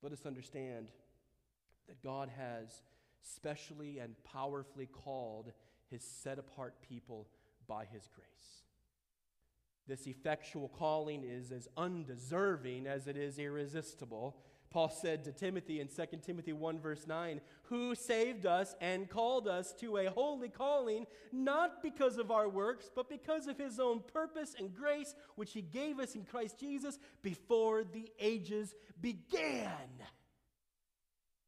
Let 0.00 0.12
us 0.12 0.24
understand 0.24 0.92
that 1.88 2.00
God 2.04 2.30
has 2.38 2.82
specially 3.20 3.98
and 3.98 4.14
powerfully 4.22 4.86
called 4.86 5.50
his 5.90 6.04
set 6.04 6.38
apart 6.38 6.74
people 6.88 7.26
by 7.66 7.84
his 7.84 8.08
grace. 8.14 8.28
This 9.88 10.06
effectual 10.06 10.68
calling 10.68 11.24
is 11.24 11.50
as 11.50 11.66
undeserving 11.76 12.86
as 12.86 13.08
it 13.08 13.16
is 13.16 13.40
irresistible. 13.40 14.36
Paul 14.74 14.88
said 14.88 15.22
to 15.22 15.30
Timothy 15.30 15.78
in 15.78 15.86
2 15.86 16.18
Timothy 16.20 16.52
1, 16.52 16.80
verse 16.80 17.06
9, 17.06 17.40
Who 17.68 17.94
saved 17.94 18.44
us 18.44 18.74
and 18.80 19.08
called 19.08 19.46
us 19.46 19.72
to 19.74 19.98
a 19.98 20.10
holy 20.10 20.48
calling, 20.48 21.06
not 21.30 21.80
because 21.80 22.18
of 22.18 22.32
our 22.32 22.48
works, 22.48 22.90
but 22.92 23.08
because 23.08 23.46
of 23.46 23.56
his 23.56 23.78
own 23.78 24.02
purpose 24.12 24.56
and 24.58 24.74
grace, 24.74 25.14
which 25.36 25.52
he 25.52 25.62
gave 25.62 26.00
us 26.00 26.16
in 26.16 26.24
Christ 26.24 26.58
Jesus 26.58 26.98
before 27.22 27.84
the 27.84 28.10
ages 28.18 28.74
began. 29.00 29.70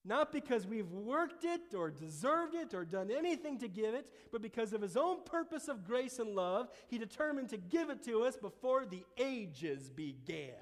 Not 0.05 0.31
because 0.31 0.65
we've 0.65 0.93
worked 0.93 1.45
it 1.45 1.75
or 1.75 1.91
deserved 1.91 2.55
it 2.55 2.75
or 2.75 2.85
done 2.85 3.11
anything 3.11 3.59
to 3.59 3.67
give 3.67 3.93
it, 3.93 4.07
but 4.31 4.41
because 4.41 4.73
of 4.73 4.83
his 4.83 4.97
own 4.97 5.25
purpose 5.25 5.67
of 5.67 5.85
grace 5.85 6.21
and 6.21 6.37
love, 6.37 6.69
he 6.87 6.97
determined 6.97 7.49
to 7.49 7.57
give 7.57 7.91
it 7.91 8.05
to 8.05 8.23
us 8.23 8.37
before 8.37 8.87
the 8.87 9.03
ages 9.19 9.91
began. 9.91 10.53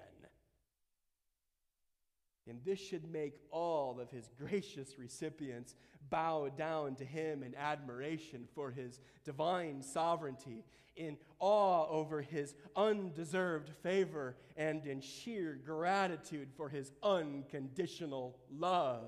And 2.48 2.60
this 2.64 2.78
should 2.78 3.10
make 3.10 3.34
all 3.50 3.98
of 4.00 4.10
his 4.10 4.28
gracious 4.38 4.98
recipients 4.98 5.74
bow 6.10 6.48
down 6.56 6.94
to 6.96 7.04
him 7.04 7.42
in 7.42 7.54
admiration 7.54 8.46
for 8.54 8.70
his 8.70 9.00
divine 9.24 9.82
sovereignty, 9.82 10.64
in 10.96 11.16
awe 11.40 11.86
over 11.88 12.20
his 12.20 12.54
undeserved 12.76 13.70
favor, 13.82 14.36
and 14.56 14.86
in 14.86 15.00
sheer 15.00 15.58
gratitude 15.64 16.48
for 16.56 16.68
his 16.68 16.92
unconditional 17.02 18.38
love. 18.50 19.06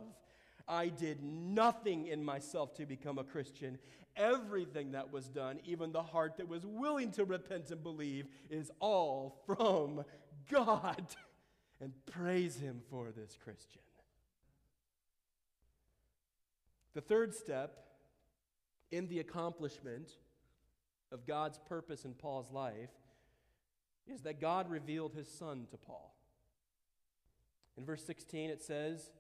I 0.68 0.88
did 0.88 1.22
nothing 1.22 2.08
in 2.08 2.24
myself 2.24 2.74
to 2.74 2.86
become 2.86 3.18
a 3.18 3.24
Christian. 3.24 3.78
Everything 4.16 4.92
that 4.92 5.12
was 5.12 5.28
done, 5.28 5.60
even 5.64 5.92
the 5.92 6.02
heart 6.02 6.38
that 6.38 6.48
was 6.48 6.64
willing 6.64 7.12
to 7.12 7.24
repent 7.24 7.70
and 7.70 7.82
believe, 7.82 8.26
is 8.50 8.70
all 8.80 9.42
from 9.46 10.04
God. 10.50 11.06
And 11.80 11.92
praise 12.06 12.56
Him 12.56 12.80
for 12.90 13.10
this 13.10 13.36
Christian. 13.42 13.82
The 16.94 17.00
third 17.00 17.34
step 17.34 17.84
in 18.90 19.08
the 19.08 19.18
accomplishment 19.18 20.10
of 21.12 21.26
God's 21.26 21.58
purpose 21.68 22.04
in 22.04 22.14
Paul's 22.14 22.50
life 22.50 22.90
is 24.06 24.22
that 24.22 24.40
God 24.40 24.70
revealed 24.70 25.14
His 25.14 25.28
Son 25.28 25.66
to 25.70 25.76
Paul. 25.76 26.14
In 27.76 27.84
verse 27.84 28.04
16, 28.04 28.48
it 28.48 28.62
says, 28.62 29.10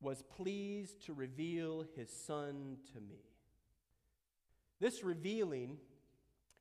was 0.00 0.22
pleased 0.22 1.04
to 1.06 1.12
reveal 1.12 1.84
his 1.94 2.10
son 2.10 2.78
to 2.94 3.00
me. 3.00 3.20
This 4.80 5.04
revealing 5.04 5.76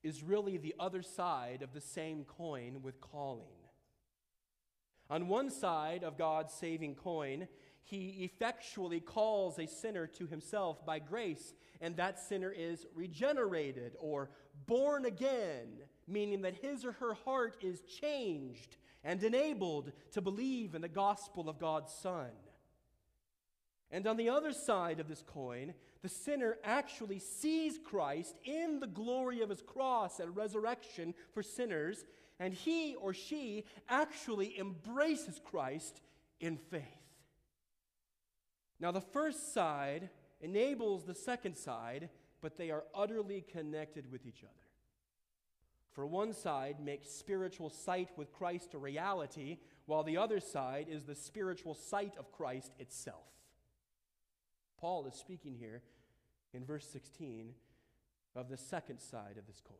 is 0.04 0.24
really 0.24 0.58
the 0.58 0.76
other 0.80 1.02
side 1.02 1.62
of 1.62 1.74
the 1.74 1.82
same 1.82 2.26
coin 2.26 2.82
with 2.82 3.00
calling. 3.00 3.48
On 5.10 5.28
one 5.28 5.50
side 5.50 6.04
of 6.04 6.18
God's 6.18 6.54
saving 6.54 6.96
coin, 6.96 7.48
he 7.84 8.24
effectually 8.24 9.00
calls 9.00 9.58
a 9.58 9.66
sinner 9.66 10.06
to 10.06 10.28
himself 10.28 10.86
by 10.86 11.00
grace, 11.00 11.56
and 11.82 11.96
that 11.96 12.20
sinner 12.20 12.52
is 12.52 12.86
regenerated 12.94 13.96
or 14.00 14.30
born 14.68 15.06
again, 15.06 15.68
meaning 16.08 16.44
that 16.44 16.58
his 16.58 16.86
or 16.86 16.92
her 16.94 17.16
heart 17.16 17.58
is 17.62 17.82
changed 17.82 18.78
and 19.04 19.24
enabled 19.24 19.92
to 20.12 20.22
believe 20.22 20.76
in 20.76 20.82
the 20.82 20.88
gospel 20.88 21.50
of 21.50 21.58
God's 21.58 21.94
Son. 21.94 22.30
And 23.92 24.06
on 24.06 24.18
the 24.18 24.30
other 24.30 24.54
side 24.54 25.00
of 25.00 25.08
this 25.08 25.24
coin, 25.26 25.74
the 26.04 26.10
sinner 26.10 26.58
actually 26.64 27.18
sees 27.18 27.80
Christ 27.84 28.36
in 28.44 28.80
the 28.80 28.88
glory 28.88 29.42
of 29.42 29.50
his 29.50 29.64
cross 29.64 30.20
and 30.20 30.36
resurrection 30.36 31.16
for 31.34 31.42
sinners, 31.42 32.06
and 32.40 32.54
he 32.54 32.96
or 32.96 33.14
she 33.14 33.66
actually 33.90 34.58
embraces 34.58 35.40
Christ 35.44 36.02
in 36.40 36.58
faith. 36.58 36.84
Now, 38.80 38.92
the 38.92 39.02
first 39.02 39.54
side 39.54 40.10
enables 40.40 41.04
the 41.04 41.16
second 41.16 41.56
side, 41.56 42.10
but 42.42 42.58
they 42.58 42.72
are 42.72 42.86
utterly 42.96 43.42
connected 43.42 44.10
with 44.10 44.26
each 44.26 44.44
other. 44.44 44.54
For 45.92 46.08
one 46.08 46.32
side 46.32 46.78
makes 46.80 47.10
spiritual 47.10 47.70
sight 47.70 48.10
with 48.16 48.32
Christ 48.32 48.74
a 48.74 48.78
reality, 48.78 49.58
while 49.86 50.04
the 50.04 50.18
other 50.18 50.40
side 50.40 50.88
is 50.90 51.04
the 51.04 51.16
spiritual 51.16 51.74
sight 51.74 52.14
of 52.18 52.32
Christ 52.32 52.72
itself. 52.80 53.26
Paul 54.80 55.06
is 55.08 55.16
speaking 55.16 55.56
here 55.60 55.82
in 56.54 56.64
verse 56.64 56.88
16 56.88 57.54
of 58.34 58.48
the 58.48 58.56
second 58.56 59.00
side 59.00 59.36
of 59.38 59.46
this 59.46 59.62
coin, 59.62 59.78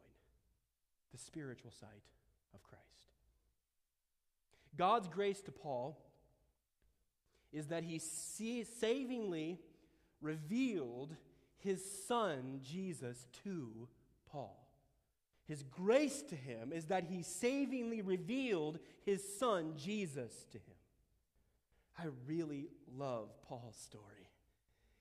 the 1.14 1.18
spiritual 1.18 1.72
sight. 1.72 2.04
God's 4.78 5.08
grace 5.08 5.42
to 5.42 5.52
Paul 5.52 5.98
is 7.52 7.68
that 7.68 7.84
he 7.84 8.00
savingly 8.00 9.60
revealed 10.22 11.16
his 11.58 11.84
son, 12.08 12.62
Jesus, 12.64 13.28
to 13.44 13.88
Paul. 14.32 14.68
His 15.48 15.64
grace 15.64 16.22
to 16.30 16.36
him 16.36 16.72
is 16.72 16.86
that 16.86 17.06
he 17.06 17.24
savingly 17.24 18.02
revealed 18.02 18.80
his 19.04 19.24
son, 19.38 19.74
Jesus, 19.76 20.46
to 20.52 20.58
him. 20.58 20.76
I 21.98 22.04
really 22.28 22.68
love 22.96 23.30
Paul's 23.48 23.76
story. 23.76 24.30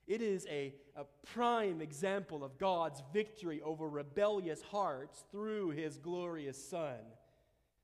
It 0.07 0.23
is 0.23 0.47
a, 0.49 0.75
a 0.97 1.05
prime 1.35 1.83
example 1.83 2.43
of 2.43 2.57
God's 2.59 3.03
victory 3.13 3.61
over 3.61 3.87
rebellious 3.89 4.63
hearts 4.63 5.23
through 5.31 5.71
his 5.71 5.99
glorious 5.99 6.57
Son. 6.57 6.97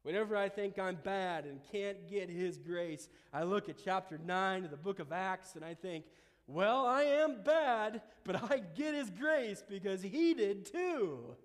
Whenever 0.05 0.37
I 0.37 0.51
think 0.51 0.79
I'm 0.79 0.99
bad 1.03 1.47
and 1.47 1.61
can't 1.73 2.09
get 2.09 2.29
his 2.29 2.59
grace, 2.59 3.09
I 3.33 3.45
look 3.45 3.71
at 3.71 3.77
chapter 3.83 4.19
9 4.23 4.65
of 4.67 4.71
the 4.71 4.77
book 4.77 4.99
of 4.99 5.13
Acts 5.13 5.57
and 5.57 5.65
I 5.65 5.73
think, 5.73 6.05
well, 6.47 6.85
I 6.85 7.05
am 7.05 7.43
bad, 7.43 8.03
but 8.23 8.37
I 8.51 8.61
get 8.77 8.95
his 8.95 9.09
grace 9.09 9.65
because 9.67 10.03
he 10.03 10.35
did 10.35 10.71
too. 10.71 11.37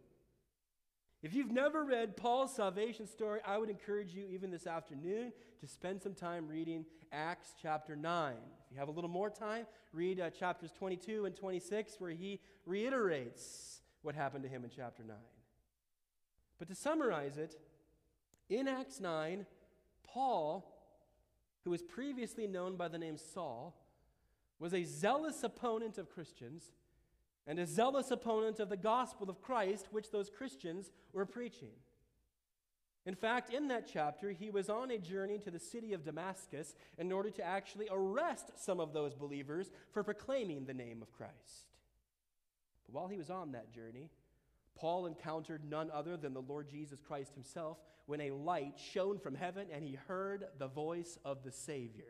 If 1.24 1.34
you've 1.34 1.52
never 1.52 1.86
read 1.86 2.17
Paul's 2.17 2.54
salvation 2.54 3.08
story, 3.08 3.39
I 3.45 3.58
would 3.58 3.69
encourage 3.69 4.13
you, 4.13 4.28
even 4.30 4.52
this 4.52 4.67
afternoon, 4.67 5.32
to 5.62 5.67
spend 5.67 6.02
some 6.02 6.13
time 6.13 6.50
reading 6.50 6.86
Acts 7.13 7.54
chapter 7.62 7.95
9. 7.95 8.34
If 8.34 8.74
you 8.74 8.78
have 8.78 8.89
a 8.89 8.91
little 8.91 9.10
more 9.10 9.30
time, 9.30 9.67
read 9.93 10.19
uh, 10.19 10.32
chapters 10.32 10.72
22 10.78 11.26
and 11.26 11.36
26, 11.36 11.95
where 12.00 12.12
he 12.12 12.41
reiterates 12.65 13.82
what 14.02 14.15
happened 14.15 14.43
to 14.43 14.50
him 14.50 14.65
in 14.65 14.69
chapter 14.69 15.04
9. 15.06 15.15
But 16.58 16.67
to 16.67 16.76
summarize 16.76 17.38
it, 17.38 17.56
in 18.50 18.68
Acts 18.68 19.00
9, 19.00 19.46
Paul, 20.04 20.66
who 21.64 21.72
was 21.72 21.82
previously 21.82 22.48
known 22.48 22.76
by 22.76 22.88
the 22.88 22.98
name 22.98 23.18
Saul, 23.18 23.76
was 24.60 24.74
a 24.74 24.84
zealous 24.84 25.44
opponent 25.44 25.98
of 25.98 26.10
Christians 26.10 26.72
and 27.48 27.60
a 27.60 27.66
zealous 27.66 28.12
opponent 28.12 28.60
of 28.60 28.70
the 28.70 28.78
gospel 28.78 29.30
of 29.30 29.42
Christ, 29.42 29.88
which 29.92 30.12
those 30.12 30.30
Christians 30.30 30.92
were 31.14 31.26
preaching. 31.26 31.72
In 33.06 33.16
fact, 33.16 33.52
in 33.52 33.70
that 33.70 33.90
chapter, 33.92 34.32
he 34.32 34.52
was 34.52 34.70
on 34.70 34.92
a 34.92 34.98
journey 34.98 35.40
to 35.40 35.50
the 35.50 35.60
city 35.60 35.94
of 35.94 36.04
Damascus 36.04 36.76
in 36.98 37.12
order 37.12 37.32
to 37.32 37.44
actually 37.44 37.88
arrest 37.90 38.52
some 38.58 38.80
of 38.80 38.94
those 38.94 39.16
believers 39.16 39.72
for 39.92 40.04
proclaiming 40.04 40.66
the 40.66 40.74
name 40.74 41.02
of 41.02 41.12
Christ. 41.12 41.74
But 42.86 42.94
while 42.94 43.08
he 43.08 43.18
was 43.18 43.30
on 43.30 43.54
that 43.54 43.74
journey, 43.74 44.10
Paul 44.80 45.06
encountered 45.06 45.70
none 45.70 45.92
other 45.92 46.15
than 46.15 46.34
the 46.34 46.42
Lord 46.42 46.70
Jesus 46.70 47.00
Christ 47.06 47.34
himself 47.34 47.78
when 48.06 48.22
a 48.22 48.32
light 48.32 48.80
shone 48.94 49.20
from 49.20 49.36
heaven 49.36 49.68
and 49.74 49.84
he 49.84 49.98
heard 50.08 50.46
the 50.58 50.68
voice 50.68 51.18
of 51.26 51.44
the 51.44 51.52
Savior. 51.52 52.06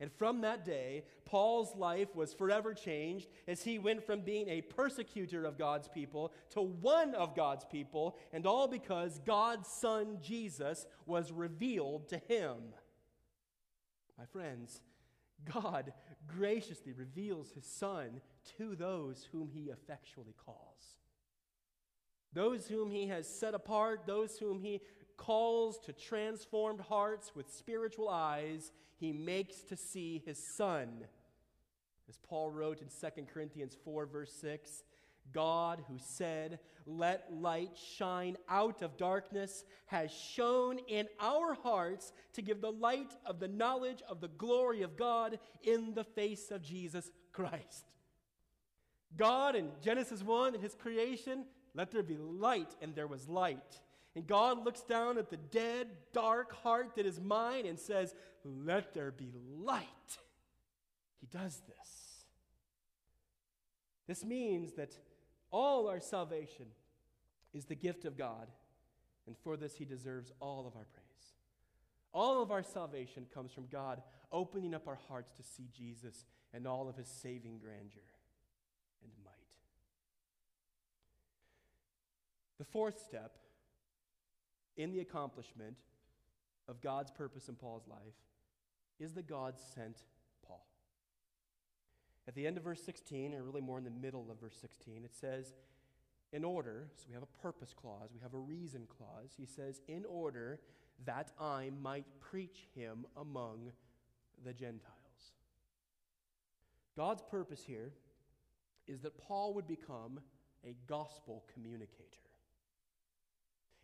And 0.00 0.10
from 0.10 0.40
that 0.40 0.64
day, 0.64 1.04
Paul's 1.26 1.76
life 1.76 2.16
was 2.16 2.34
forever 2.34 2.74
changed 2.74 3.28
as 3.46 3.62
he 3.62 3.78
went 3.78 4.04
from 4.04 4.22
being 4.22 4.48
a 4.48 4.62
persecutor 4.62 5.44
of 5.44 5.58
God's 5.58 5.88
people 5.88 6.32
to 6.50 6.62
one 6.62 7.14
of 7.14 7.36
God's 7.36 7.64
people, 7.64 8.16
and 8.32 8.44
all 8.44 8.66
because 8.66 9.20
God's 9.24 9.68
Son 9.68 10.18
Jesus 10.20 10.86
was 11.06 11.30
revealed 11.30 12.08
to 12.08 12.18
him. 12.18 12.56
My 14.18 14.24
friends, 14.24 14.80
God 15.52 15.92
graciously 16.26 16.92
reveals 16.92 17.52
his 17.52 17.66
Son 17.66 18.20
to 18.56 18.74
those 18.74 19.28
whom 19.30 19.50
he 19.52 19.70
effectually 19.70 20.34
calls. 20.44 21.01
Those 22.32 22.66
whom 22.66 22.90
he 22.90 23.06
has 23.08 23.28
set 23.28 23.54
apart, 23.54 24.02
those 24.06 24.38
whom 24.38 24.58
he 24.58 24.80
calls 25.16 25.78
to 25.80 25.92
transformed 25.92 26.80
hearts 26.80 27.32
with 27.34 27.52
spiritual 27.52 28.08
eyes, 28.08 28.72
he 28.96 29.12
makes 29.12 29.62
to 29.64 29.76
see 29.76 30.22
his 30.24 30.38
Son. 30.38 31.04
As 32.08 32.16
Paul 32.16 32.50
wrote 32.50 32.80
in 32.80 32.88
2 32.88 33.22
Corinthians 33.32 33.76
4, 33.84 34.06
verse 34.06 34.32
6, 34.40 34.84
God, 35.32 35.84
who 35.88 35.98
said, 35.98 36.58
Let 36.86 37.32
light 37.32 37.78
shine 37.96 38.36
out 38.48 38.82
of 38.82 38.96
darkness, 38.96 39.64
has 39.86 40.10
shone 40.10 40.78
in 40.88 41.06
our 41.20 41.54
hearts 41.54 42.12
to 42.34 42.42
give 42.42 42.60
the 42.60 42.72
light 42.72 43.12
of 43.24 43.38
the 43.38 43.48
knowledge 43.48 44.02
of 44.08 44.20
the 44.20 44.28
glory 44.28 44.82
of 44.82 44.96
God 44.96 45.38
in 45.62 45.94
the 45.94 46.04
face 46.04 46.50
of 46.50 46.62
Jesus 46.62 47.10
Christ. 47.32 47.86
God 49.16 49.54
in 49.54 49.68
Genesis 49.82 50.22
1, 50.22 50.54
in 50.54 50.60
his 50.60 50.74
creation, 50.74 51.44
let 51.74 51.90
there 51.90 52.02
be 52.02 52.18
light, 52.18 52.74
and 52.80 52.94
there 52.94 53.06
was 53.06 53.28
light. 53.28 53.80
And 54.14 54.26
God 54.26 54.64
looks 54.64 54.82
down 54.82 55.16
at 55.16 55.30
the 55.30 55.38
dead, 55.38 55.88
dark 56.12 56.52
heart 56.62 56.96
that 56.96 57.06
is 57.06 57.20
mine 57.20 57.64
and 57.64 57.78
says, 57.78 58.14
Let 58.44 58.92
there 58.92 59.10
be 59.10 59.32
light. 59.58 59.86
He 61.20 61.26
does 61.26 61.62
this. 61.66 62.24
This 64.06 64.24
means 64.24 64.72
that 64.74 64.96
all 65.50 65.88
our 65.88 66.00
salvation 66.00 66.66
is 67.54 67.64
the 67.64 67.74
gift 67.74 68.04
of 68.04 68.18
God, 68.18 68.48
and 69.26 69.36
for 69.38 69.56
this 69.56 69.76
he 69.76 69.84
deserves 69.84 70.32
all 70.40 70.66
of 70.66 70.76
our 70.76 70.86
praise. 70.92 71.06
All 72.12 72.42
of 72.42 72.50
our 72.50 72.62
salvation 72.62 73.26
comes 73.32 73.52
from 73.52 73.68
God 73.70 74.02
opening 74.30 74.74
up 74.74 74.88
our 74.88 74.98
hearts 75.08 75.32
to 75.36 75.42
see 75.42 75.68
Jesus 75.74 76.24
and 76.52 76.66
all 76.66 76.88
of 76.88 76.96
his 76.96 77.08
saving 77.08 77.58
grandeur 77.58 78.02
and 79.02 79.12
might. 79.24 79.32
The 82.62 82.70
fourth 82.70 83.02
step 83.04 83.32
in 84.76 84.92
the 84.92 85.00
accomplishment 85.00 85.78
of 86.68 86.80
God's 86.80 87.10
purpose 87.10 87.48
in 87.48 87.56
Paul's 87.56 87.88
life 87.88 88.14
is 89.00 89.14
that 89.14 89.26
God 89.26 89.54
sent 89.74 90.04
Paul. 90.46 90.64
At 92.28 92.36
the 92.36 92.46
end 92.46 92.56
of 92.56 92.62
verse 92.62 92.80
16, 92.80 93.34
or 93.34 93.42
really 93.42 93.62
more 93.62 93.78
in 93.78 93.84
the 93.84 93.90
middle 93.90 94.30
of 94.30 94.38
verse 94.38 94.54
16, 94.60 95.04
it 95.04 95.12
says, 95.12 95.54
in 96.32 96.44
order, 96.44 96.86
so 96.94 97.06
we 97.08 97.14
have 97.14 97.24
a 97.24 97.42
purpose 97.42 97.74
clause, 97.74 98.10
we 98.14 98.20
have 98.20 98.32
a 98.32 98.38
reason 98.38 98.86
clause. 98.86 99.32
He 99.36 99.44
says, 99.44 99.80
in 99.88 100.04
order 100.04 100.60
that 101.04 101.32
I 101.40 101.70
might 101.82 102.06
preach 102.20 102.68
him 102.76 103.06
among 103.16 103.72
the 104.44 104.52
Gentiles. 104.52 105.32
God's 106.96 107.22
purpose 107.28 107.64
here 107.66 107.90
is 108.86 109.00
that 109.00 109.18
Paul 109.18 109.52
would 109.54 109.66
become 109.66 110.20
a 110.64 110.76
gospel 110.86 111.42
communicator. 111.52 112.21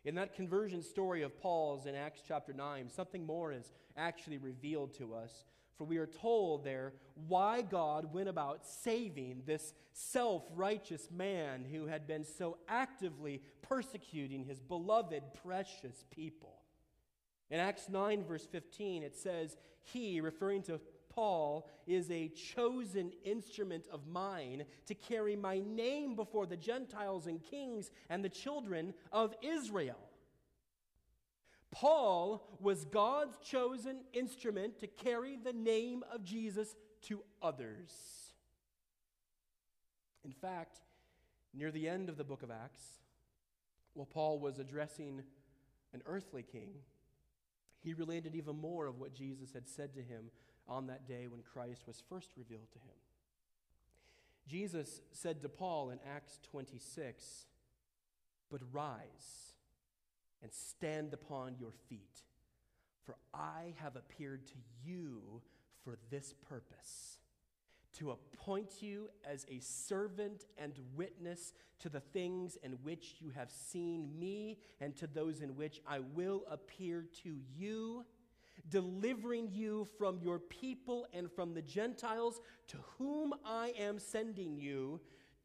In 0.05 0.15
that 0.15 0.33
conversion 0.33 0.81
story 0.81 1.23
of 1.23 1.37
Paul's 1.41 1.85
in 1.85 1.93
Acts 1.93 2.21
chapter 2.25 2.53
9, 2.53 2.89
something 2.89 3.25
more 3.25 3.51
is 3.51 3.71
actually 3.97 4.37
revealed 4.37 4.93
to 4.95 5.13
us. 5.13 5.43
For 5.77 5.83
we 5.83 5.97
are 5.97 6.07
told 6.07 6.63
there 6.63 6.93
why 7.27 7.61
God 7.61 8.13
went 8.13 8.29
about 8.29 8.65
saving 8.65 9.43
this 9.45 9.73
self 9.93 10.43
righteous 10.55 11.09
man 11.11 11.65
who 11.69 11.85
had 11.85 12.07
been 12.07 12.23
so 12.23 12.57
actively 12.67 13.41
persecuting 13.61 14.43
his 14.43 14.59
beloved, 14.59 15.23
precious 15.43 16.05
people. 16.11 16.59
In 17.49 17.59
Acts 17.59 17.89
9, 17.89 18.23
verse 18.25 18.45
15, 18.45 19.03
it 19.03 19.15
says, 19.15 19.57
He, 19.81 20.21
referring 20.21 20.63
to 20.63 20.79
Paul 21.19 21.67
is 21.85 22.09
a 22.11 22.29
chosen 22.29 23.11
instrument 23.25 23.83
of 23.91 24.07
mine 24.07 24.63
to 24.85 24.95
carry 24.95 25.35
my 25.35 25.59
name 25.59 26.15
before 26.15 26.45
the 26.45 26.55
Gentiles 26.55 27.27
and 27.27 27.43
kings 27.43 27.91
and 28.09 28.23
the 28.23 28.29
children 28.29 28.93
of 29.11 29.35
Israel. 29.41 29.99
Paul 31.71 32.57
was 32.61 32.85
God's 32.85 33.37
chosen 33.39 33.97
instrument 34.13 34.79
to 34.79 34.87
carry 34.87 35.35
the 35.35 35.51
name 35.51 36.05
of 36.09 36.23
Jesus 36.23 36.73
to 37.07 37.21
others. 37.41 37.91
In 40.23 40.31
fact, 40.31 40.77
near 41.53 41.69
the 41.69 41.89
end 41.89 42.07
of 42.07 42.15
the 42.15 42.23
book 42.23 42.43
of 42.43 42.49
Acts, 42.49 43.01
while 43.93 44.05
Paul 44.05 44.39
was 44.39 44.57
addressing 44.57 45.23
an 45.93 46.01
earthly 46.05 46.43
king, 46.43 46.75
he 47.81 47.93
related 47.93 48.35
even 48.35 48.55
more 48.55 48.85
of 48.85 48.99
what 48.99 49.13
Jesus 49.13 49.51
had 49.53 49.67
said 49.67 49.93
to 49.95 50.01
him 50.01 50.31
on 50.69 50.87
that 50.87 51.07
day 51.07 51.27
when 51.27 51.41
Christ 51.41 51.83
was 51.87 52.01
first 52.07 52.29
revealed 52.37 52.71
to 52.71 52.79
him. 52.79 52.95
Jesus 54.47 55.01
said 55.11 55.41
to 55.41 55.49
Paul 55.49 55.89
in 55.89 55.99
Acts 56.07 56.39
26, 56.51 57.45
But 58.49 58.61
rise 58.71 59.53
and 60.41 60.53
stand 60.53 61.13
upon 61.13 61.55
your 61.59 61.73
feet, 61.89 62.23
for 63.05 63.15
I 63.33 63.73
have 63.81 63.95
appeared 63.95 64.47
to 64.47 64.53
you 64.83 65.41
for 65.83 65.97
this 66.09 66.33
purpose 66.47 67.19
to 67.97 68.11
appoint 68.11 68.81
you 68.81 69.09
as 69.25 69.45
a 69.49 69.59
servant 69.59 70.45
and 70.57 70.73
witness 70.95 71.53
to 71.79 71.89
the 71.89 71.99
things 71.99 72.57
in 72.63 72.73
which 72.83 73.15
you 73.19 73.31
have 73.31 73.51
seen 73.51 74.17
me 74.17 74.57
and 74.79 74.95
to 74.95 75.07
those 75.07 75.41
in 75.41 75.55
which 75.55 75.81
I 75.87 75.99
will 75.99 76.43
appear 76.49 77.05
to 77.23 77.35
you 77.57 78.05
delivering 78.69 79.49
you 79.51 79.87
from 79.97 80.19
your 80.21 80.39
people 80.39 81.07
and 81.13 81.31
from 81.31 81.53
the 81.53 81.61
Gentiles 81.61 82.39
to 82.67 82.77
whom 82.97 83.33
I 83.45 83.73
am 83.77 83.99
sending 83.99 84.57
you, 84.57 85.01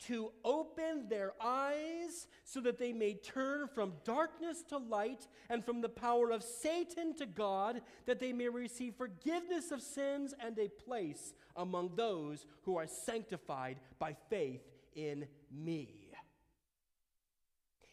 to 0.07 0.33
open 0.45 1.09
their 1.09 1.33
eyes 1.41 2.27
so 2.45 2.61
that 2.61 2.79
they 2.79 2.93
may 2.93 3.15
turn 3.15 3.69
from 3.69 3.95
darkness 4.05 4.63
to 4.69 4.77
light 4.77 5.29
and 5.49 5.65
from 5.65 5.81
the 5.81 5.89
power 5.89 6.31
of 6.31 6.43
Satan 6.43 7.15
to 7.17 7.27
God, 7.27 7.81
that 8.07 8.21
they 8.21 8.33
may 8.33 8.49
receive 8.49 8.97
forgiveness 8.97 9.71
of 9.71 9.81
sins 9.81 10.35
and 10.39 10.59
a 10.59 10.69
place 10.69 11.33
among 11.57 11.95
those 11.95 12.45
who 12.63 12.77
are 12.77 12.87
sanctified 12.87 13.79
by 13.99 14.17
faith 14.29 14.63
in 14.95 15.27
me. 15.51 16.11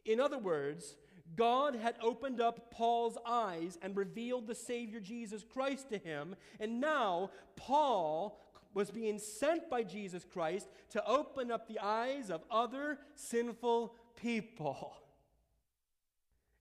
In 0.06 0.20
other 0.20 0.40
words, 0.40 0.96
God 1.36 1.76
had 1.76 1.96
opened 2.02 2.42
up 2.42 2.72
Paul's 2.72 3.18
eyes 3.26 3.78
and 3.82 3.96
revealed 3.96 4.48
the 4.48 4.56
Savior 4.56 5.00
Jesus 5.00 5.44
Christ 5.44 5.90
to 5.90 5.98
him. 5.98 6.36
And 6.60 6.82
now 6.82 7.32
Paul 7.56 8.40
was 8.74 8.92
being 8.92 9.20
sent 9.20 9.70
by 9.70 9.84
Jesus 9.84 10.26
Christ 10.26 10.68
to 10.92 11.06
open 11.06 11.52
up 11.52 11.68
the 11.68 11.80
eyes 11.80 12.30
of 12.30 12.44
other 12.50 13.00
sinful 13.16 13.96
people. 14.16 14.94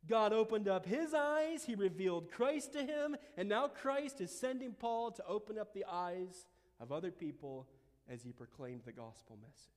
God 0.09 0.33
opened 0.33 0.67
up 0.67 0.87
his 0.87 1.15
eyes, 1.15 1.65
he 1.65 1.75
revealed 1.75 2.31
Christ 2.31 2.73
to 2.73 2.83
him, 2.85 3.17
and 3.37 3.49
now 3.49 3.69
Christ 3.69 4.21
is 4.21 4.37
sending 4.37 4.73
Paul 4.73 5.13
to 5.13 5.27
open 5.27 5.59
up 5.59 5.73
the 5.73 5.85
eyes 5.89 6.47
of 6.81 6.91
other 6.91 7.11
people 7.11 7.69
as 8.09 8.23
he 8.23 8.33
proclaimed 8.33 8.83
the 8.85 8.93
gospel 8.93 9.39
message. 9.41 9.69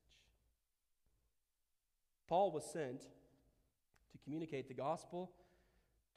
Paul 2.27 2.51
was 2.51 2.65
sent 2.65 3.05
communicate 4.23 4.67
the 4.67 4.73
gospel 4.73 5.31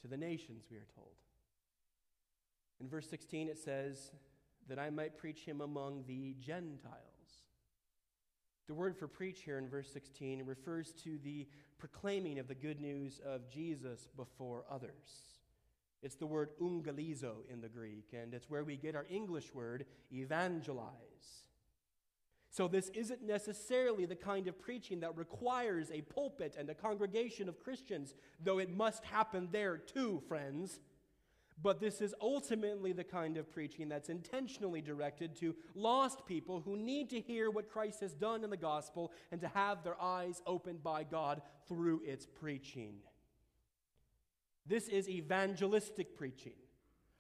to 0.03 0.09
the 0.09 0.17
nations, 0.17 0.65
we 0.71 0.77
are 0.77 0.87
told. 0.95 1.15
In 2.81 2.89
verse 2.89 3.09
16, 3.09 3.49
it 3.49 3.59
says, 3.59 4.11
That 4.69 4.79
I 4.79 4.91
might 4.91 5.19
preach 5.19 5.41
him 5.41 5.61
among 5.61 6.05
the 6.07 6.35
Gentiles. 6.41 7.01
The 8.67 8.75
word 8.75 8.97
for 8.97 9.07
preach 9.07 9.43
here 9.43 9.59
in 9.59 9.69
verse 9.69 9.91
16 9.93 10.45
refers 10.45 10.93
to 11.05 11.19
the 11.23 11.47
proclaiming 11.79 12.39
of 12.39 12.49
the 12.49 12.55
good 12.55 12.81
news 12.81 13.21
of 13.25 13.49
Jesus 13.49 14.09
before 14.17 14.65
others. 14.71 15.39
It's 16.03 16.17
the 16.17 16.27
word 16.27 16.51
euangelizo 16.61 17.37
in 17.51 17.61
the 17.61 17.69
Greek, 17.69 18.13
and 18.13 18.35
it's 18.35 18.51
where 18.51 18.65
we 18.65 18.77
get 18.77 18.97
our 18.97 19.07
English 19.09 19.55
word 19.55 19.87
evangelize. 20.13 21.46
So, 22.57 22.69
this 22.69 22.89
isn't 22.95 23.23
necessarily 23.23 24.07
the 24.07 24.17
kind 24.17 24.49
of 24.49 24.59
preaching 24.59 25.01
that 25.01 25.15
requires 25.15 25.91
a 25.91 26.01
pulpit 26.01 26.57
and 26.59 26.71
a 26.71 26.75
congregation 26.75 27.51
of 27.51 27.63
Christians, 27.63 28.15
though 28.43 28.61
it 28.61 28.75
must 28.75 29.05
happen 29.05 29.51
there 29.53 29.77
too, 29.77 30.23
friends. 30.27 30.81
But 31.63 31.81
this 31.81 32.01
is 32.01 32.15
ultimately 32.19 32.95
the 32.95 33.05
kind 33.05 33.37
of 33.37 33.53
preaching 33.53 33.91
that's 33.91 34.09
intentionally 34.09 34.81
directed 34.81 35.37
to 35.37 35.55
lost 35.75 36.25
people 36.25 36.63
who 36.65 36.79
need 36.79 37.11
to 37.11 37.21
hear 37.21 37.51
what 37.51 37.71
Christ 37.71 38.01
has 38.01 38.15
done 38.15 38.43
in 38.43 38.49
the 38.49 38.57
gospel 38.57 39.13
and 39.31 39.39
to 39.43 39.49
have 39.49 39.85
their 39.85 40.01
eyes 40.01 40.41
opened 40.47 40.83
by 40.83 41.05
God 41.05 41.43
through 41.69 42.05
its 42.07 42.25
preaching. 42.25 42.95
This 44.65 44.89
is 44.89 45.11
evangelistic 45.11 46.17
preaching 46.17 46.55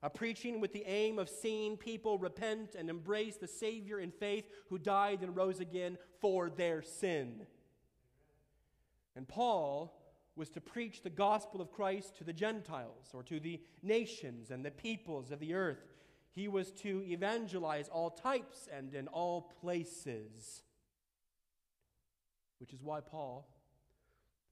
a 0.02 0.10
preaching 0.10 0.60
with 0.60 0.72
the 0.72 0.84
aim 0.86 1.18
of 1.18 1.28
seeing 1.28 1.76
people 1.76 2.18
repent 2.18 2.74
and 2.78 2.90
embrace 2.90 3.36
the 3.36 3.46
Savior 3.46 3.98
in 3.98 4.10
faith 4.10 4.44
who 4.68 4.78
died 4.78 5.22
and 5.22 5.34
rose 5.34 5.60
again 5.60 5.98
for 6.20 6.50
their 6.50 6.82
sin. 6.82 7.46
And 9.14 9.26
Paul 9.26 9.96
was 10.36 10.50
to 10.50 10.60
preach 10.60 11.02
the 11.02 11.10
gospel 11.10 11.62
of 11.62 11.72
Christ 11.72 12.16
to 12.18 12.24
the 12.24 12.32
Gentiles 12.32 13.10
or 13.14 13.22
to 13.22 13.40
the 13.40 13.60
nations 13.82 14.50
and 14.50 14.64
the 14.64 14.70
peoples 14.70 15.30
of 15.30 15.40
the 15.40 15.54
earth. 15.54 15.94
He 16.32 16.46
was 16.46 16.70
to 16.72 17.02
evangelize 17.06 17.88
all 17.88 18.10
types 18.10 18.68
and 18.70 18.94
in 18.94 19.08
all 19.08 19.50
places. 19.62 20.62
Which 22.58 22.74
is 22.74 22.82
why 22.82 23.00
Paul 23.00 23.48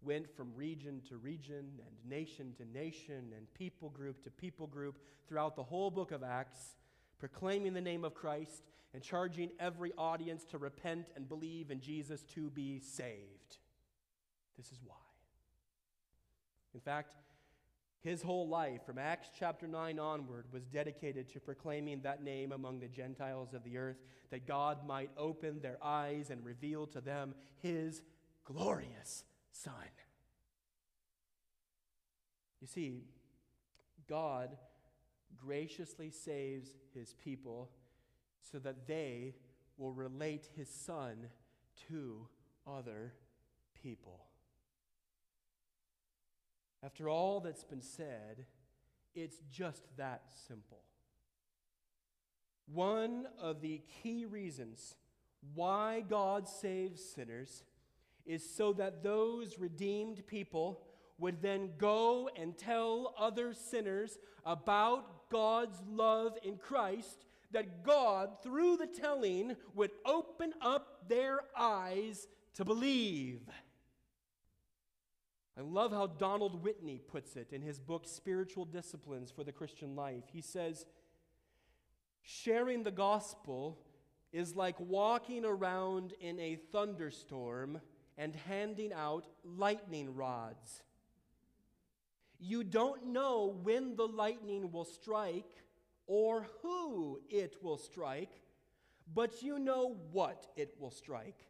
went 0.05 0.35
from 0.37 0.55
region 0.55 1.01
to 1.09 1.17
region 1.17 1.67
and 1.79 2.11
nation 2.11 2.53
to 2.59 2.65
nation 2.67 3.33
and 3.37 3.53
people 3.55 3.91
group 3.91 4.23
to 4.23 4.31
people 4.31 4.67
group 4.67 4.99
throughout 5.29 5.57
the 5.57 5.63
whole 5.63 5.91
book 5.91 6.13
of 6.13 6.23
Acts, 6.23 6.77
proclaiming 7.19 7.75
the 7.75 7.81
name 7.81 8.05
of 8.05 8.15
Christ 8.15 8.63
and 8.93 9.03
charging 9.03 9.51
every 9.59 9.93
audience 9.99 10.45
to 10.45 10.59
repent 10.59 11.09
and 11.17 11.29
believe 11.29 11.71
in 11.71 11.81
Jesus 11.81 12.23
to 12.35 12.51
be 12.51 12.79
saved. 12.79 13.59
This 14.57 14.71
is 14.71 14.79
why. 14.85 14.95
In 16.75 16.81
fact, 16.81 17.15
his 18.05 18.21
whole 18.21 18.49
life, 18.49 18.85
from 18.85 18.99
Acts 18.99 19.29
chapter 19.37 19.67
9 19.67 19.99
onward, 19.99 20.45
was 20.53 20.67
dedicated 20.67 21.27
to 21.31 21.41
proclaiming 21.41 22.03
that 22.03 22.23
name 22.23 22.53
among 22.53 22.79
the 22.79 22.89
Gentiles 22.89 23.55
of 23.55 23.65
the 23.65 23.79
earth, 23.79 23.97
that 24.31 24.47
God 24.47 24.87
might 24.87 25.11
open 25.17 25.61
their 25.61 25.79
eyes 25.83 26.29
and 26.29 26.45
reveal 26.45 26.87
to 26.89 27.01
them 27.01 27.35
his 27.63 28.03
glorious 28.45 29.25
Son. 29.51 29.73
You 32.65 32.69
see, 32.69 33.03
God 34.09 34.57
graciously 35.37 36.09
saves 36.09 36.71
his 36.95 37.13
people 37.23 37.69
so 38.41 38.59
that 38.59 38.87
they 38.87 39.35
will 39.77 39.93
relate 39.93 40.49
his 40.57 40.71
Son 40.71 41.27
to 41.91 42.27
other 42.67 43.13
people. 43.83 44.25
After 46.83 47.07
all 47.07 47.41
that's 47.41 47.65
been 47.65 47.83
said, 47.83 48.47
it's 49.15 49.43
just 49.53 49.83
that 49.99 50.23
simple. 50.49 50.81
One 52.65 53.27
of 53.39 53.61
the 53.61 53.83
key 54.03 54.25
reasons 54.25 54.95
why 55.55 56.03
God 56.09 56.49
saves 56.49 57.05
sinners 57.05 57.63
is 58.25 58.43
so 58.57 58.73
that 58.73 59.03
those 59.03 59.59
redeemed 59.59 60.27
people 60.27 60.81
would 61.19 61.43
then 61.43 61.71
go 61.79 62.29
and 62.37 62.57
tell 62.57 63.15
other 63.19 63.55
sinners 63.55 64.19
about 64.45 65.31
God's 65.31 65.81
love 65.89 66.37
in 66.43 66.57
Christ, 66.57 67.25
that 67.53 67.85
God, 67.85 68.43
through 68.43 68.77
the 68.77 68.87
telling, 68.87 69.57
would 69.75 69.93
open 70.05 70.53
up 70.61 71.09
their 71.09 71.41
eyes 71.57 72.27
to 72.55 72.65
believe. 72.65 73.41
I 75.57 75.61
love 75.61 75.93
how 75.93 76.09
Donald 76.09 76.65
Whitney 76.65 76.99
puts 76.99 77.37
it 77.37 77.53
in 77.53 77.63
his 77.63 77.79
book, 77.79 78.07
Spiritual 78.07 78.65
Disciplines 78.65 79.31
for 79.31 79.45
the 79.45 79.53
Christian 79.53 79.95
Life. 79.95 80.25
He 80.33 80.41
says, 80.41 80.85
Sharing 82.23 82.83
the 82.83 82.91
gospel 82.91 83.79
is 84.33 84.57
like 84.57 84.75
walking 84.81 85.45
around 85.45 86.13
in 86.21 86.41
a 86.41 86.57
thunderstorm 86.57 87.81
and 88.19 88.35
handing 88.35 88.93
out 88.93 89.29
lightning 89.45 90.15
rods. 90.15 90.83
You 92.47 92.63
don't 92.63 93.07
know 93.07 93.57
when 93.63 93.97
the 93.97 94.07
lightning 94.07 94.71
will 94.71 94.85
strike 94.85 95.65
or 96.07 96.47
who 96.61 97.21
it 97.31 97.57
will 97.63 97.79
strike, 97.79 98.43
but 99.15 99.43
you 99.43 99.59
know 99.59 99.97
what 100.13 100.47
it 100.55 100.75
will 100.79 100.91
strike 100.91 101.47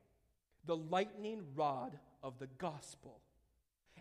the 0.67 0.77
lightning 0.77 1.43
rod 1.57 1.99
of 2.23 2.39
the 2.39 2.47
gospel. 2.59 3.21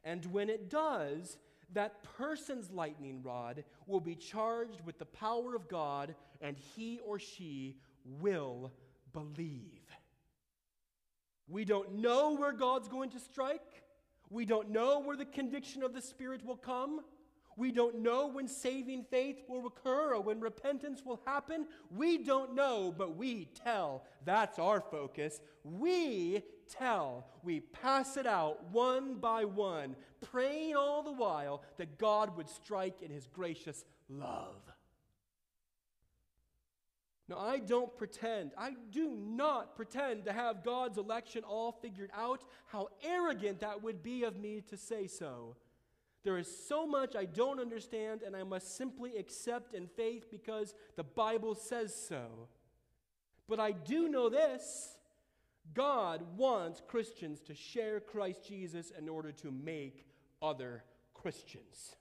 And 0.03 0.23
when 0.27 0.49
it 0.49 0.69
does, 0.69 1.37
that 1.73 2.03
person's 2.15 2.69
lightning 2.69 3.23
rod 3.23 3.63
will 3.87 3.99
be 3.99 4.15
charged 4.15 4.79
with 4.85 4.99
the 4.99 5.05
power 5.05 5.55
of 5.55 5.67
God, 5.67 6.13
and 6.41 6.55
he 6.75 6.99
or 6.99 7.17
she 7.17 7.77
will 8.05 8.71
believe. 9.13 9.81
We 11.47 11.65
don't 11.65 11.95
know 11.95 12.35
where 12.35 12.53
God's 12.53 12.87
going 12.87 13.09
to 13.09 13.19
strike. 13.19 13.82
We 14.33 14.45
don't 14.45 14.71
know 14.71 14.99
where 14.99 15.15
the 15.15 15.25
conviction 15.25 15.83
of 15.83 15.93
the 15.93 16.01
Spirit 16.01 16.43
will 16.43 16.57
come. 16.57 17.01
We 17.55 17.71
don't 17.71 17.99
know 17.99 18.25
when 18.25 18.47
saving 18.47 19.05
faith 19.11 19.43
will 19.47 19.67
occur 19.67 20.15
or 20.15 20.21
when 20.21 20.39
repentance 20.39 21.03
will 21.05 21.21
happen. 21.23 21.67
We 21.95 22.17
don't 22.17 22.55
know, 22.55 22.91
but 22.97 23.15
we 23.15 23.49
tell. 23.63 24.05
That's 24.25 24.57
our 24.57 24.81
focus. 24.81 25.39
We 25.63 26.41
tell. 26.67 27.27
We 27.43 27.59
pass 27.59 28.17
it 28.17 28.25
out 28.25 28.71
one 28.71 29.15
by 29.19 29.45
one, 29.45 29.95
praying 30.19 30.75
all 30.75 31.03
the 31.03 31.11
while 31.11 31.61
that 31.77 31.99
God 31.99 32.35
would 32.35 32.49
strike 32.49 33.03
in 33.03 33.11
His 33.11 33.27
gracious 33.27 33.85
love. 34.09 34.72
Now, 37.29 37.37
I 37.37 37.59
don't 37.59 37.95
pretend, 37.97 38.51
I 38.57 38.75
do 38.91 39.09
not 39.09 39.75
pretend 39.75 40.25
to 40.25 40.33
have 40.33 40.63
God's 40.63 40.97
election 40.97 41.43
all 41.43 41.71
figured 41.71 42.11
out. 42.13 42.43
How 42.67 42.89
arrogant 43.03 43.61
that 43.61 43.81
would 43.81 44.03
be 44.03 44.23
of 44.23 44.37
me 44.37 44.61
to 44.69 44.77
say 44.77 45.07
so. 45.07 45.55
There 46.23 46.37
is 46.37 46.49
so 46.67 46.85
much 46.85 47.15
I 47.15 47.25
don't 47.25 47.59
understand, 47.59 48.23
and 48.23 48.35
I 48.35 48.43
must 48.43 48.75
simply 48.77 49.17
accept 49.17 49.73
in 49.73 49.87
faith 49.87 50.29
because 50.31 50.73
the 50.95 51.03
Bible 51.03 51.55
says 51.55 51.93
so. 51.95 52.47
But 53.47 53.59
I 53.59 53.71
do 53.71 54.07
know 54.09 54.29
this 54.29 54.97
God 55.73 56.23
wants 56.37 56.81
Christians 56.85 57.39
to 57.41 57.55
share 57.55 57.99
Christ 57.99 58.45
Jesus 58.47 58.91
in 58.97 59.07
order 59.07 59.31
to 59.31 59.51
make 59.51 60.05
other 60.41 60.83
Christians. 61.13 61.95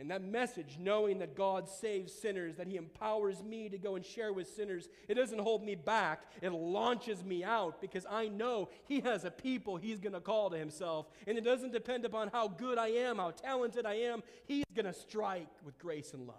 And 0.00 0.10
that 0.10 0.22
message, 0.22 0.78
knowing 0.80 1.18
that 1.18 1.36
God 1.36 1.68
saves 1.68 2.10
sinners, 2.10 2.56
that 2.56 2.66
He 2.66 2.76
empowers 2.76 3.42
me 3.42 3.68
to 3.68 3.76
go 3.76 3.96
and 3.96 4.04
share 4.04 4.32
with 4.32 4.48
sinners, 4.48 4.88
it 5.08 5.14
doesn't 5.14 5.38
hold 5.38 5.62
me 5.62 5.74
back. 5.74 6.22
It 6.40 6.52
launches 6.52 7.22
me 7.22 7.44
out 7.44 7.82
because 7.82 8.06
I 8.10 8.28
know 8.28 8.70
He 8.84 9.00
has 9.00 9.26
a 9.26 9.30
people 9.30 9.76
He's 9.76 10.00
going 10.00 10.14
to 10.14 10.20
call 10.20 10.48
to 10.48 10.56
Himself. 10.56 11.06
And 11.26 11.36
it 11.36 11.44
doesn't 11.44 11.74
depend 11.74 12.06
upon 12.06 12.28
how 12.28 12.48
good 12.48 12.78
I 12.78 12.88
am, 12.88 13.18
how 13.18 13.32
talented 13.32 13.84
I 13.84 13.96
am. 13.96 14.22
He's 14.46 14.64
going 14.74 14.86
to 14.86 14.94
strike 14.94 15.50
with 15.66 15.78
grace 15.78 16.14
and 16.14 16.26
love. 16.26 16.36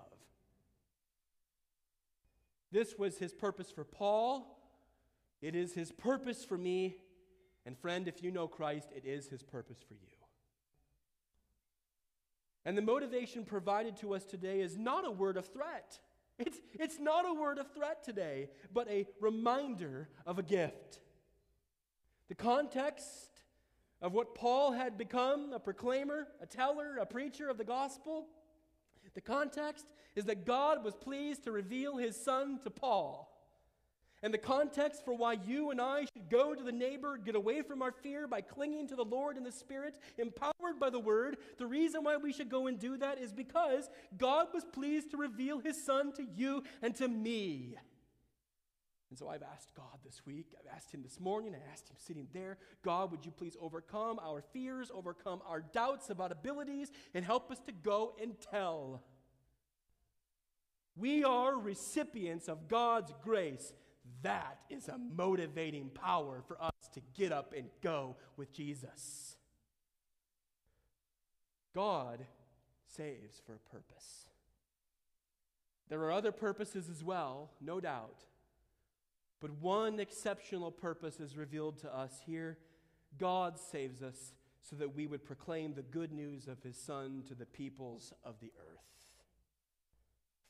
This 2.71 2.97
was 2.97 3.19
His 3.19 3.32
purpose 3.32 3.69
for 3.69 3.84
Paul. 3.84 4.58
It 5.39 5.56
is 5.56 5.74
His 5.74 5.91
purpose 5.91 6.43
for 6.43 6.58
me. 6.58 6.95
And 7.67 7.78
friend, 7.78 8.08
if 8.08 8.24
you 8.24 8.32
know 8.32 8.47
Christ, 8.47 8.89
it 8.95 9.06
is 9.06 9.28
His 9.28 9.43
purpose 9.43 9.78
for 9.88 9.93
you. 9.93 10.11
And 12.65 12.78
the 12.78 12.82
motivation 12.82 13.43
provided 13.43 13.97
to 13.97 14.13
us 14.13 14.24
today 14.24 14.62
is 14.62 14.78
not 14.78 15.08
a 15.08 15.12
word 15.12 15.38
of 15.38 15.47
threat. 15.47 16.00
It's, 16.38 16.60
it's 16.74 17.00
not 17.00 17.28
a 17.28 17.34
word 17.34 17.58
of 17.58 17.71
threat 17.74 18.04
today, 18.04 18.50
but 18.74 18.88
a 18.88 19.08
reminder 19.19 20.10
of 20.26 20.39
a 20.39 20.43
gift. 20.43 21.00
The 22.30 22.36
context 22.36 23.30
of 24.02 24.13
what 24.13 24.36
Paul 24.36 24.71
had 24.71 24.97
become 24.97 25.54
a 25.54 25.60
proclaimer, 25.60 26.28
a 26.41 26.45
teller, 26.45 26.97
a 27.00 27.06
preacher 27.06 27.50
of 27.50 27.58
the 27.58 27.63
gospel 27.63 28.28
the 29.13 29.21
context 29.21 29.86
is 30.15 30.26
that 30.26 30.45
God 30.45 30.84
was 30.84 30.95
pleased 30.95 31.43
to 31.43 31.52
reveal 31.52 31.97
his 31.97 32.21
son 32.21 32.60
to 32.63 32.69
Paul. 32.69 33.28
And 34.24 34.32
the 34.34 34.38
context 34.38 35.04
for 35.04 35.16
why 35.16 35.34
you 35.34 35.72
and 35.72 35.82
I 35.82 36.02
should 36.02 36.30
go 36.30 36.54
to 36.54 36.64
the 36.64 36.72
neighbor, 36.72 37.18
get 37.18 37.36
away 37.36 37.64
from 37.64 37.82
our 37.82 37.92
fear 37.92 38.28
by 38.28 38.42
clinging 38.42 38.88
to 38.90 38.96
the 38.96 39.04
Lord 39.04 39.36
in 39.36 39.44
the 39.44 39.52
Spirit, 39.52 39.98
empowered 40.20 40.80
by 40.80 40.92
the 40.92 41.00
Word, 41.00 41.38
the 41.58 41.66
reason 41.66 42.04
why 42.04 42.18
we 42.18 42.32
should 42.32 42.50
go 42.50 42.68
and 42.68 42.78
do 42.78 42.98
that 42.98 43.18
is 43.18 43.34
because 43.34 43.90
God 44.18 44.48
was 44.54 44.64
pleased 44.64 45.12
to 45.12 45.18
reveal 45.18 45.60
His 45.60 45.84
Son 45.84 46.14
to 46.14 46.24
you 46.24 46.64
and 46.84 46.96
to 46.98 47.08
me. 47.08 47.76
And 49.10 49.18
so 49.18 49.28
I've 49.28 49.44
asked 49.44 49.74
God 49.76 50.00
this 50.06 50.22
week, 50.26 50.54
I've 50.58 50.74
asked 50.74 50.94
Him 50.94 51.02
this 51.02 51.20
morning, 51.20 51.54
I 51.54 51.72
asked 51.72 51.90
Him 51.90 51.98
sitting 51.98 52.28
there, 52.32 52.58
God, 52.84 53.12
would 53.12 53.26
you 53.26 53.32
please 53.32 53.58
overcome 53.60 54.20
our 54.24 54.42
fears, 54.54 54.92
overcome 54.94 55.42
our 55.46 55.62
doubts 55.62 56.12
about 56.12 56.32
abilities, 56.32 56.92
and 57.14 57.26
help 57.26 57.52
us 57.52 57.60
to 57.66 57.72
go 57.72 58.14
and 58.22 58.36
tell? 58.40 59.02
We 60.96 61.24
are 61.24 61.58
recipients 61.58 62.48
of 62.48 62.68
God's 62.68 63.12
grace. 63.24 63.74
That 64.24 64.60
is 64.70 64.88
a 64.88 64.98
motivating 64.98 65.90
power 65.90 66.42
for 66.48 66.62
us 66.62 66.72
to 66.94 67.02
get 67.16 67.32
up 67.32 67.54
and 67.56 67.68
go 67.82 68.16
with 68.38 68.54
Jesus. 68.54 69.36
God 71.74 72.26
saves 72.86 73.42
for 73.46 73.54
a 73.56 73.70
purpose. 73.70 74.28
There 75.90 76.02
are 76.02 76.12
other 76.12 76.32
purposes 76.32 76.90
as 76.90 77.04
well, 77.04 77.52
no 77.62 77.80
doubt. 77.80 78.26
But 79.40 79.52
one 79.60 80.00
exceptional 80.00 80.72
purpose 80.72 81.20
is 81.20 81.36
revealed 81.36 81.80
to 81.80 81.96
us 81.96 82.22
here 82.26 82.58
God 83.18 83.60
saves 83.60 84.02
us 84.02 84.34
so 84.62 84.76
that 84.78 84.96
we 84.96 85.08
would 85.08 85.26
proclaim 85.26 85.74
the 85.74 85.82
good 85.82 86.12
news 86.12 86.48
of 86.48 86.62
his 86.62 86.78
Son 86.78 87.24
to 87.28 87.36
the 87.36 87.46
peoples 87.46 88.14
of 88.24 88.36
the 88.40 88.52
earth. 88.58 88.80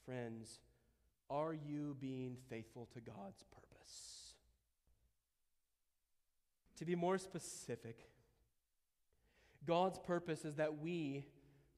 Friends, 0.06 0.60
are 1.32 1.54
you 1.54 1.96
being 2.00 2.36
faithful 2.50 2.90
to 2.94 3.00
God's 3.00 3.44
purpose? 3.52 4.34
To 6.78 6.86
be 6.86 6.96
more 6.96 7.18
specific, 7.18 7.98
God's 9.66 9.98
purpose 10.00 10.44
is 10.44 10.56
that 10.56 10.80
we 10.80 11.26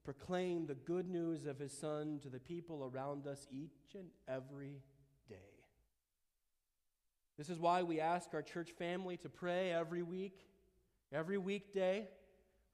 proclaim 0.03 0.65
the 0.65 0.75
good 0.75 1.07
news 1.07 1.45
of 1.45 1.59
his 1.59 1.71
Son 1.71 2.19
to 2.23 2.29
the 2.29 2.39
people 2.39 2.89
around 2.91 3.27
us 3.27 3.47
each 3.51 3.95
and 3.95 4.07
every 4.27 4.81
day. 5.29 5.35
This 7.37 7.49
is 7.49 7.59
why 7.59 7.83
we 7.83 7.99
ask 7.99 8.33
our 8.33 8.41
church 8.41 8.71
family 8.71 9.17
to 9.17 9.29
pray 9.29 9.71
every 9.71 10.03
week, 10.03 10.47
every 11.11 11.37
weekday. 11.37 12.07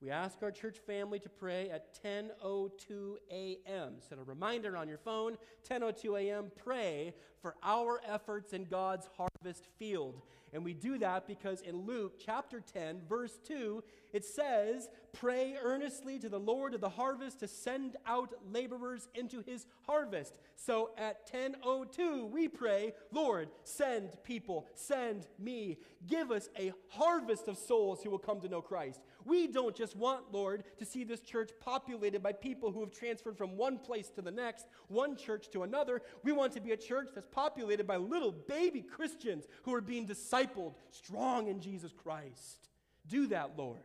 We 0.02 0.12
ask 0.12 0.42
our 0.44 0.52
church 0.52 0.78
family 0.78 1.20
to 1.20 1.30
pray 1.30 1.70
at 1.70 2.02
10:02 2.02 3.18
a.m. 3.30 3.96
Set 4.00 4.18
a 4.18 4.24
reminder 4.24 4.78
on 4.78 4.88
your 4.88 4.98
phone, 4.98 5.38
10:02 5.70 6.18
a.m. 6.22 6.52
Pray 6.56 7.14
for 7.42 7.56
our 7.62 8.00
efforts 8.08 8.54
in 8.54 8.64
God's 8.64 9.10
harvest 9.18 9.66
field. 9.78 10.22
And 10.54 10.64
we 10.64 10.74
do 10.74 10.98
that 10.98 11.28
because 11.28 11.62
in 11.62 11.86
Luke 11.86 12.14
chapter 12.18 12.60
10, 12.60 13.02
verse 13.08 13.40
2, 13.46 13.84
it 14.14 14.26
says, 14.26 14.90
Pray 15.14 15.56
earnestly 15.62 16.18
to 16.20 16.30
the 16.30 16.40
Lord 16.40 16.74
of 16.74 16.82
the 16.82 16.90
harvest 16.90 17.40
to 17.42 17.48
send 17.48 17.98
out 18.08 18.34
laborers 18.52 19.08
into 19.14 19.42
his 19.42 19.68
harvest. 19.86 20.34
So 20.56 20.92
at 20.98 21.32
10:02 21.32 22.30
we 22.30 22.48
pray, 22.48 22.94
Lord, 23.12 23.50
send 23.64 24.18
people, 24.24 24.66
send 24.74 25.28
me. 25.38 25.78
Give 26.08 26.32
us 26.32 26.50
a 26.58 26.74
harvest 26.90 27.48
of 27.48 27.58
souls 27.58 28.02
who 28.02 28.10
will 28.10 28.18
come 28.18 28.40
to 28.42 28.50
know 28.50 28.62
Christ. 28.62 29.02
We 29.30 29.46
don't 29.46 29.76
just 29.76 29.96
want, 29.96 30.34
Lord, 30.34 30.64
to 30.80 30.86
see 30.86 31.04
this 31.04 31.22
church 31.22 31.52
populated 31.60 32.24
by 32.24 32.32
people 32.32 32.72
who 32.72 32.80
have 32.80 32.92
transferred 32.92 33.38
from 33.38 33.56
one 33.56 33.78
place 33.78 34.10
to 34.16 34.24
the 34.24 34.32
next, 34.32 34.66
one 34.88 35.16
church 35.16 35.50
to 35.52 35.62
another. 35.62 36.02
We 36.24 36.32
want 36.32 36.54
to 36.54 36.60
be 36.60 36.72
a 36.72 36.78
church 36.78 37.10
that's 37.14 37.28
populated 37.32 37.86
by 37.86 37.98
little 37.98 38.32
baby 38.32 38.82
Christians 38.82 39.46
who 39.64 39.74
are 39.76 39.82
being 39.82 40.08
discipled, 40.08 40.74
strong 40.90 41.48
in 41.48 41.62
Jesus 41.62 41.92
Christ. 41.94 42.70
Do 43.08 43.28
that, 43.28 43.52
Lord. 43.56 43.84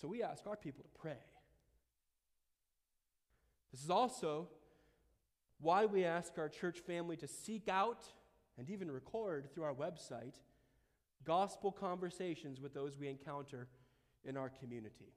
So 0.00 0.08
we 0.08 0.22
ask 0.22 0.46
our 0.46 0.56
people 0.56 0.82
to 0.82 0.98
pray. 0.98 1.20
This 3.70 3.84
is 3.84 3.90
also 3.90 4.48
why 5.60 5.84
we 5.84 6.06
ask 6.06 6.38
our 6.38 6.48
church 6.48 6.80
family 6.80 7.16
to 7.18 7.28
seek 7.28 7.68
out 7.68 8.04
and 8.56 8.70
even 8.70 8.90
record 8.90 9.52
through 9.52 9.64
our 9.64 9.74
website 9.74 10.34
gospel 11.24 11.70
conversations 11.70 12.60
with 12.60 12.74
those 12.74 12.98
we 12.98 13.08
encounter 13.08 13.68
in 14.24 14.36
our 14.36 14.50
community. 14.60 15.12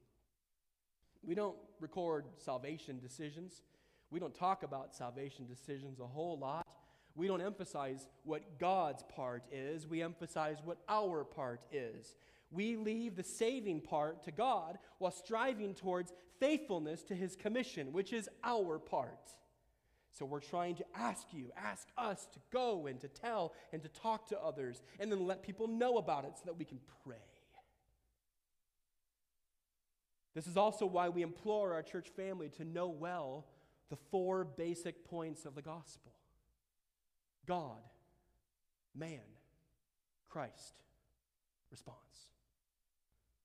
We 1.24 1.36
don't 1.36 1.56
record 1.80 2.26
salvation 2.38 3.00
decisions. 3.00 3.62
We 4.12 4.20
don't 4.20 4.36
talk 4.36 4.64
about 4.64 4.96
salvation 4.96 5.46
decisions 5.48 6.00
a 6.00 6.06
whole 6.06 6.38
lot. 6.38 6.66
We 7.16 7.28
don't 7.28 7.42
emphasize 7.42 8.08
what 8.24 8.60
God's 8.60 9.04
part 9.04 9.44
is, 9.52 9.88
we 9.88 10.04
emphasize 10.04 10.58
what 10.64 10.80
our 10.90 11.24
part 11.24 11.62
is. 11.72 12.16
We 12.52 12.76
leave 12.76 13.16
the 13.16 13.24
saving 13.24 13.82
part 13.82 14.24
to 14.24 14.32
God 14.32 14.78
while 15.00 15.12
striving 15.12 15.74
towards 15.74 16.14
faithfulness 16.40 17.04
to 17.04 17.16
His 17.16 17.36
commission, 17.36 17.92
which 17.92 18.14
is 18.14 18.30
our 18.44 18.80
part. 18.80 19.32
So 20.12 20.26
we're 20.26 20.40
trying 20.40 20.76
to 20.76 20.86
ask 20.96 21.28
you, 21.34 21.52
ask 21.58 21.88
us 21.98 22.28
to 22.34 22.40
go 22.52 22.88
and 22.88 23.00
to 23.02 23.10
tell 23.10 23.54
and 23.74 23.82
to 23.82 23.90
talk 23.90 24.28
to 24.30 24.40
others 24.40 24.82
and 25.00 25.12
then 25.12 25.26
let 25.26 25.44
people 25.44 25.68
know 25.68 25.98
about 25.98 26.24
it 26.24 26.34
so 26.38 26.44
that 26.46 26.58
we 26.58 26.64
can 26.64 26.80
pray. 27.06 27.18
This 30.36 30.48
is 30.48 30.58
also 30.58 30.86
why 30.86 31.10
we 31.10 31.22
implore 31.22 31.74
our 31.74 31.82
church 31.82 32.10
family 32.10 32.50
to 32.58 32.66
know 32.66 32.88
well 32.88 33.46
the 33.90 33.96
four 34.12 34.44
basic 34.44 35.06
points 35.06 35.46
of 35.46 35.56
the 35.56 35.62
gospel 35.62 36.12
God, 37.48 37.82
man, 38.96 39.20
Christ, 40.30 40.84
response. 41.72 41.98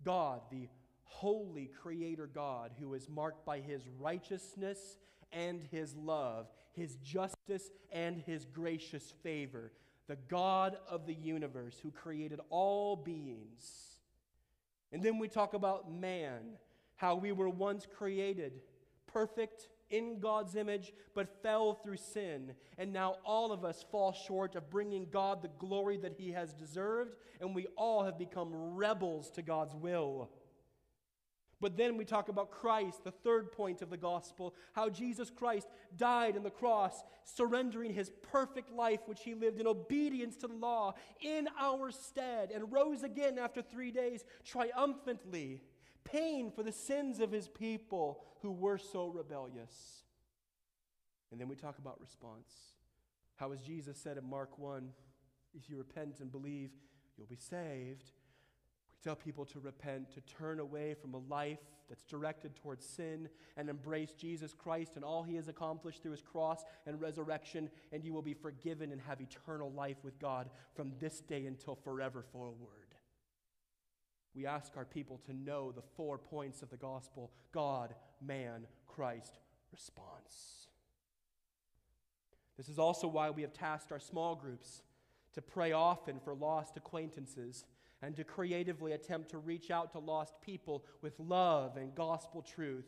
God, 0.02 0.40
the 0.50 0.68
holy 1.04 1.66
creator 1.66 2.26
God, 2.26 2.72
who 2.80 2.94
is 2.94 3.08
marked 3.08 3.44
by 3.44 3.60
his 3.60 3.82
righteousness 3.98 4.96
and 5.32 5.62
his 5.70 5.94
love, 5.94 6.48
his 6.72 6.96
justice 6.96 7.70
and 7.92 8.22
his 8.26 8.44
gracious 8.46 9.12
favor, 9.22 9.72
the 10.08 10.16
God 10.28 10.76
of 10.88 11.06
the 11.06 11.14
universe 11.14 11.78
who 11.82 11.90
created 11.90 12.40
all 12.48 12.96
beings. 12.96 13.98
And 14.92 15.02
then 15.02 15.18
we 15.18 15.28
talk 15.28 15.54
about 15.54 15.92
man, 15.92 16.56
how 17.00 17.14
we 17.14 17.32
were 17.32 17.48
once 17.48 17.86
created 17.96 18.60
perfect 19.06 19.70
in 19.88 20.20
God's 20.20 20.54
image, 20.54 20.92
but 21.14 21.42
fell 21.42 21.72
through 21.72 21.96
sin. 21.96 22.52
And 22.76 22.92
now 22.92 23.16
all 23.24 23.52
of 23.52 23.64
us 23.64 23.82
fall 23.90 24.12
short 24.12 24.54
of 24.54 24.68
bringing 24.68 25.06
God 25.10 25.40
the 25.40 25.50
glory 25.58 25.96
that 25.96 26.12
he 26.12 26.30
has 26.32 26.52
deserved, 26.52 27.16
and 27.40 27.54
we 27.54 27.66
all 27.74 28.04
have 28.04 28.18
become 28.18 28.50
rebels 28.52 29.30
to 29.30 29.42
God's 29.42 29.74
will. 29.74 30.28
But 31.58 31.78
then 31.78 31.96
we 31.96 32.04
talk 32.04 32.28
about 32.28 32.50
Christ, 32.50 33.02
the 33.02 33.10
third 33.10 33.50
point 33.50 33.80
of 33.80 33.88
the 33.88 33.96
gospel, 33.96 34.54
how 34.74 34.90
Jesus 34.90 35.30
Christ 35.30 35.68
died 35.96 36.36
on 36.36 36.42
the 36.42 36.50
cross, 36.50 37.02
surrendering 37.24 37.94
his 37.94 38.12
perfect 38.30 38.70
life, 38.70 39.00
which 39.06 39.22
he 39.22 39.34
lived 39.34 39.58
in 39.58 39.66
obedience 39.66 40.36
to 40.36 40.48
the 40.48 40.54
law, 40.54 40.92
in 41.22 41.48
our 41.58 41.90
stead, 41.90 42.50
and 42.54 42.70
rose 42.70 43.02
again 43.02 43.38
after 43.38 43.62
three 43.62 43.90
days 43.90 44.22
triumphantly, 44.44 45.62
paying 46.04 46.50
for 46.50 46.62
the 46.62 46.72
sins 46.72 47.20
of 47.20 47.30
his 47.30 47.48
people 47.48 48.22
who 48.42 48.50
were 48.52 48.78
so 48.78 49.08
rebellious. 49.08 50.02
And 51.30 51.40
then 51.40 51.48
we 51.48 51.56
talk 51.56 51.78
about 51.78 52.00
response. 52.00 52.52
How, 53.36 53.52
as 53.52 53.62
Jesus 53.62 53.96
said 53.98 54.18
in 54.18 54.28
Mark 54.28 54.58
1, 54.58 54.90
if 55.54 55.70
you 55.70 55.76
repent 55.76 56.20
and 56.20 56.30
believe, 56.30 56.70
you'll 57.16 57.26
be 57.26 57.36
saved 57.36 58.12
We 58.92 58.98
tell 59.02 59.16
people 59.16 59.44
to 59.46 59.60
repent, 59.60 60.10
to 60.12 60.20
turn 60.22 60.60
away 60.60 60.94
from 60.94 61.14
a 61.14 61.18
life 61.18 61.60
that's 61.88 62.04
directed 62.04 62.54
towards 62.54 62.84
sin 62.84 63.28
and 63.56 63.68
embrace 63.68 64.12
Jesus 64.12 64.54
Christ 64.54 64.92
and 64.96 65.04
all 65.04 65.22
he 65.22 65.36
has 65.36 65.48
accomplished 65.48 66.02
through 66.02 66.12
his 66.12 66.22
cross 66.22 66.64
and 66.86 67.00
resurrection, 67.00 67.70
and 67.92 68.04
you 68.04 68.12
will 68.12 68.22
be 68.22 68.34
forgiven 68.34 68.92
and 68.92 69.00
have 69.00 69.20
eternal 69.20 69.72
life 69.72 69.96
with 70.02 70.18
God 70.18 70.50
from 70.74 70.92
this 71.00 71.20
day 71.20 71.46
until 71.46 71.74
forever 71.74 72.22
forward. 72.32 72.79
We 74.34 74.46
ask 74.46 74.76
our 74.76 74.84
people 74.84 75.20
to 75.26 75.32
know 75.32 75.72
the 75.72 75.82
four 75.96 76.18
points 76.18 76.62
of 76.62 76.70
the 76.70 76.76
gospel 76.76 77.30
God, 77.52 77.94
man, 78.20 78.66
Christ, 78.86 79.38
response. 79.72 80.68
This 82.56 82.68
is 82.68 82.78
also 82.78 83.08
why 83.08 83.30
we 83.30 83.42
have 83.42 83.52
tasked 83.52 83.90
our 83.90 83.98
small 83.98 84.34
groups 84.34 84.82
to 85.34 85.42
pray 85.42 85.72
often 85.72 86.20
for 86.20 86.34
lost 86.34 86.76
acquaintances 86.76 87.64
and 88.02 88.16
to 88.16 88.24
creatively 88.24 88.92
attempt 88.92 89.30
to 89.30 89.38
reach 89.38 89.70
out 89.70 89.92
to 89.92 89.98
lost 89.98 90.34
people 90.40 90.84
with 91.02 91.18
love 91.18 91.76
and 91.76 91.94
gospel 91.94 92.42
truth. 92.42 92.86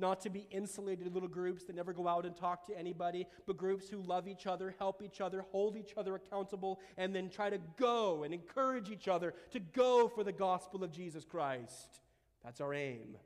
Not 0.00 0.22
to 0.22 0.30
be 0.30 0.46
insulated 0.50 1.12
little 1.12 1.28
groups 1.28 1.64
that 1.64 1.76
never 1.76 1.92
go 1.92 2.08
out 2.08 2.24
and 2.24 2.34
talk 2.34 2.66
to 2.66 2.78
anybody, 2.78 3.26
but 3.46 3.58
groups 3.58 3.86
who 3.86 4.00
love 4.00 4.26
each 4.26 4.46
other, 4.46 4.74
help 4.78 5.02
each 5.02 5.20
other, 5.20 5.44
hold 5.52 5.76
each 5.76 5.92
other 5.94 6.14
accountable, 6.14 6.80
and 6.96 7.14
then 7.14 7.28
try 7.28 7.50
to 7.50 7.58
go 7.76 8.22
and 8.22 8.32
encourage 8.32 8.90
each 8.90 9.08
other 9.08 9.34
to 9.50 9.60
go 9.60 10.08
for 10.08 10.24
the 10.24 10.32
gospel 10.32 10.82
of 10.82 10.90
Jesus 10.90 11.26
Christ. 11.26 12.00
That's 12.42 12.62
our 12.62 12.72
aim. 12.72 13.18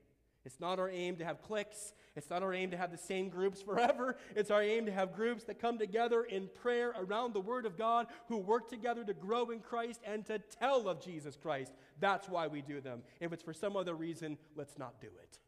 It's 0.44 0.58
not 0.58 0.80
our 0.80 0.90
aim 0.90 1.14
to 1.16 1.24
have 1.24 1.42
cliques. 1.42 1.94
It's 2.16 2.28
not 2.28 2.42
our 2.42 2.52
aim 2.52 2.72
to 2.72 2.76
have 2.76 2.90
the 2.90 2.98
same 2.98 3.28
groups 3.28 3.62
forever. 3.62 4.16
It's 4.34 4.50
our 4.50 4.62
aim 4.62 4.86
to 4.86 4.92
have 4.92 5.14
groups 5.14 5.44
that 5.44 5.60
come 5.60 5.78
together 5.78 6.24
in 6.24 6.48
prayer 6.60 6.92
around 6.98 7.34
the 7.34 7.40
Word 7.40 7.66
of 7.66 7.78
God, 7.78 8.08
who 8.26 8.38
work 8.38 8.68
together 8.68 9.04
to 9.04 9.14
grow 9.14 9.50
in 9.50 9.60
Christ 9.60 10.00
and 10.04 10.26
to 10.26 10.40
tell 10.58 10.88
of 10.88 11.00
Jesus 11.00 11.36
Christ. 11.36 11.72
That's 12.00 12.28
why 12.28 12.48
we 12.48 12.62
do 12.62 12.80
them. 12.80 13.02
If 13.20 13.32
it's 13.32 13.44
for 13.44 13.54
some 13.54 13.76
other 13.76 13.94
reason, 13.94 14.38
let's 14.56 14.76
not 14.76 15.00
do 15.00 15.06
it. 15.06 15.38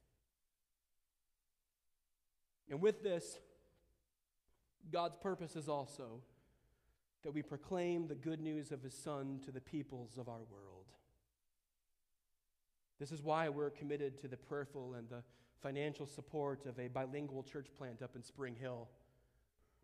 And 2.70 2.80
with 2.80 3.02
this, 3.02 3.38
God's 4.90 5.16
purpose 5.16 5.56
is 5.56 5.68
also 5.68 6.20
that 7.22 7.32
we 7.32 7.42
proclaim 7.42 8.06
the 8.06 8.14
good 8.14 8.40
news 8.40 8.72
of 8.72 8.82
his 8.82 8.94
Son 8.94 9.40
to 9.44 9.50
the 9.50 9.60
peoples 9.60 10.16
of 10.18 10.28
our 10.28 10.44
world. 10.50 10.86
This 12.98 13.12
is 13.12 13.22
why 13.22 13.48
we're 13.48 13.70
committed 13.70 14.18
to 14.20 14.28
the 14.28 14.36
prayerful 14.36 14.94
and 14.94 15.08
the 15.08 15.22
financial 15.60 16.06
support 16.06 16.66
of 16.66 16.78
a 16.78 16.88
bilingual 16.88 17.42
church 17.42 17.66
plant 17.76 18.02
up 18.02 18.14
in 18.14 18.22
Spring 18.22 18.54
Hill 18.54 18.88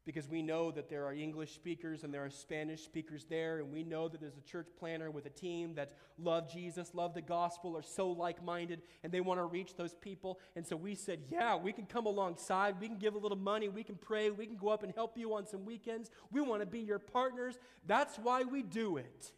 because 0.05 0.29
we 0.29 0.43
know 0.43 0.71
that 0.73 0.89
there 0.89 1.07
are 1.07 1.13
English 1.13 1.55
speakers 1.55 2.03
and 2.03 2.13
there 2.13 2.25
are 2.25 2.31
Spanish 2.31 2.83
speakers 2.83 3.25
there, 3.29 3.59
and 3.59 3.73
we 3.73 3.85
know 3.85 4.09
that 4.09 4.21
there's 4.21 4.37
a 4.37 4.51
church 4.51 4.67
planter 4.79 5.11
with 5.11 5.27
a 5.27 5.31
team 5.31 5.75
that 5.75 5.93
love 6.19 6.53
Jesus, 6.53 6.91
love 6.93 7.15
the 7.15 7.23
gospel, 7.23 7.77
are 7.77 7.83
so 7.83 8.11
like 8.11 8.43
minded, 8.43 8.83
and 9.05 9.13
they 9.13 9.21
want 9.21 9.39
to 9.39 9.45
reach 9.45 9.77
those 9.77 9.95
people. 9.95 10.41
And 10.57 10.67
so 10.67 10.75
we 10.75 10.97
said, 10.97 11.21
Yeah, 11.31 11.55
we 11.57 11.73
can 11.73 11.87
come 11.87 12.07
alongside. 12.07 12.81
We 12.81 12.89
can 12.89 12.99
give 12.99 13.15
a 13.15 13.19
little 13.19 13.39
money. 13.39 13.69
We 13.69 13.85
can 13.85 13.95
pray. 13.95 14.31
We 14.31 14.47
can 14.47 14.57
go 14.57 14.69
up 14.69 14.83
and 14.83 14.93
help 14.93 15.17
you 15.17 15.35
on 15.35 15.47
some 15.47 15.65
weekends. 15.65 16.11
We 16.33 16.41
want 16.41 16.63
to 16.63 16.67
be 16.67 16.81
your 16.81 16.99
partners. 16.99 17.59
That's 17.87 18.17
why 18.17 18.43
we 18.43 18.63
do 18.63 18.97
it. 18.97 19.33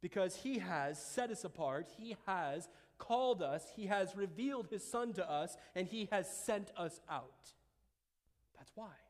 Because 0.00 0.34
He 0.34 0.58
has 0.58 1.00
set 1.00 1.30
us 1.30 1.44
apart, 1.44 1.88
He 1.96 2.16
has 2.26 2.68
called 2.98 3.42
us, 3.42 3.64
He 3.76 3.86
has 3.86 4.16
revealed 4.16 4.66
His 4.70 4.82
Son 4.82 5.12
to 5.12 5.30
us, 5.30 5.56
and 5.76 5.86
He 5.86 6.08
has 6.10 6.28
sent 6.28 6.72
us 6.76 7.00
out. 7.08 7.52
That's 8.56 8.72
why. 8.74 9.01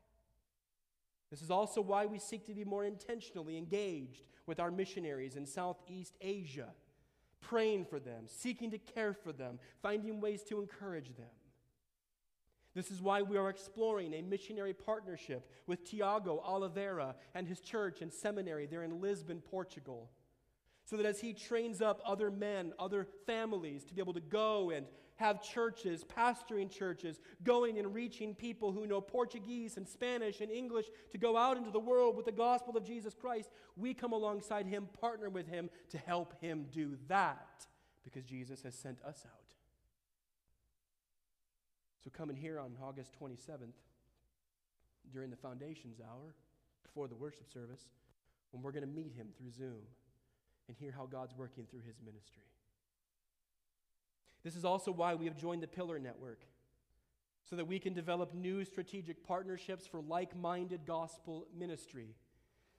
This 1.33 1.41
is 1.41 1.49
also 1.49 1.81
why 1.81 2.05
we 2.05 2.19
seek 2.19 2.45
to 2.45 2.53
be 2.53 2.63
more 2.63 2.85
intentionally 2.85 3.57
engaged 3.57 4.27
with 4.45 4.59
our 4.59 4.69
missionaries 4.69 5.35
in 5.35 5.47
Southeast 5.47 6.15
Asia, 6.21 6.69
praying 7.41 7.85
for 7.85 7.99
them, 7.99 8.25
seeking 8.27 8.69
to 8.69 8.77
care 8.77 9.15
for 9.15 9.33
them, 9.33 9.57
finding 9.81 10.21
ways 10.21 10.43
to 10.43 10.61
encourage 10.61 11.07
them. 11.17 11.25
This 12.75 12.91
is 12.91 13.01
why 13.01 13.23
we 13.23 13.35
are 13.37 13.49
exploring 13.49 14.13
a 14.13 14.21
missionary 14.21 14.75
partnership 14.75 15.49
with 15.65 15.83
Tiago 15.89 16.39
Oliveira 16.45 17.15
and 17.33 17.47
his 17.47 17.61
church 17.61 18.03
and 18.03 18.13
seminary 18.13 18.67
there 18.67 18.83
in 18.83 19.01
Lisbon, 19.01 19.41
Portugal. 19.41 20.11
So 20.85 20.97
that 20.97 21.05
as 21.07 21.19
he 21.19 21.33
trains 21.33 21.81
up 21.81 21.99
other 22.05 22.29
men, 22.29 22.73
other 22.77 23.07
families 23.25 23.83
to 23.85 23.95
be 23.95 24.01
able 24.01 24.13
to 24.13 24.21
go 24.21 24.69
and 24.69 24.85
have 25.23 25.41
churches, 25.41 26.03
pastoring 26.03 26.69
churches, 26.69 27.21
going 27.43 27.79
and 27.79 27.93
reaching 27.93 28.35
people 28.35 28.73
who 28.73 28.85
know 28.85 28.99
Portuguese 28.99 29.77
and 29.77 29.87
Spanish 29.87 30.41
and 30.41 30.51
English 30.51 30.87
to 31.11 31.17
go 31.17 31.37
out 31.37 31.55
into 31.55 31.71
the 31.71 31.79
world 31.79 32.17
with 32.17 32.25
the 32.25 32.31
gospel 32.31 32.75
of 32.75 32.85
Jesus 32.85 33.13
Christ. 33.13 33.49
We 33.77 33.93
come 33.93 34.11
alongside 34.11 34.65
him, 34.65 34.89
partner 34.99 35.29
with 35.29 35.47
him 35.47 35.69
to 35.91 35.97
help 35.97 36.33
him 36.41 36.65
do 36.73 36.97
that 37.07 37.65
because 38.03 38.25
Jesus 38.25 38.63
has 38.63 38.75
sent 38.75 39.01
us 39.01 39.25
out. 39.25 39.55
So 42.03 42.09
come 42.09 42.29
hear 42.35 42.59
on 42.59 42.73
August 42.83 43.13
27th 43.17 43.79
during 45.13 45.29
the 45.29 45.37
foundations 45.37 46.01
hour 46.01 46.35
before 46.83 47.07
the 47.07 47.15
worship 47.15 47.49
service 47.49 47.87
when 48.51 48.61
we're 48.61 48.73
going 48.73 48.85
to 48.85 48.93
meet 48.93 49.13
him 49.13 49.27
through 49.37 49.51
Zoom 49.51 49.83
and 50.67 50.75
hear 50.77 50.91
how 50.91 51.05
God's 51.05 51.33
working 51.37 51.65
through 51.71 51.83
his 51.87 51.95
ministry. 52.05 52.43
This 54.43 54.55
is 54.55 54.65
also 54.65 54.91
why 54.91 55.15
we 55.15 55.25
have 55.25 55.37
joined 55.37 55.63
the 55.63 55.67
Pillar 55.67 55.99
Network, 55.99 56.41
so 57.49 57.55
that 57.55 57.65
we 57.65 57.79
can 57.79 57.93
develop 57.93 58.33
new 58.33 58.65
strategic 58.65 59.25
partnerships 59.25 59.87
for 59.87 60.01
like 60.01 60.35
minded 60.35 60.81
gospel 60.85 61.47
ministry, 61.57 62.15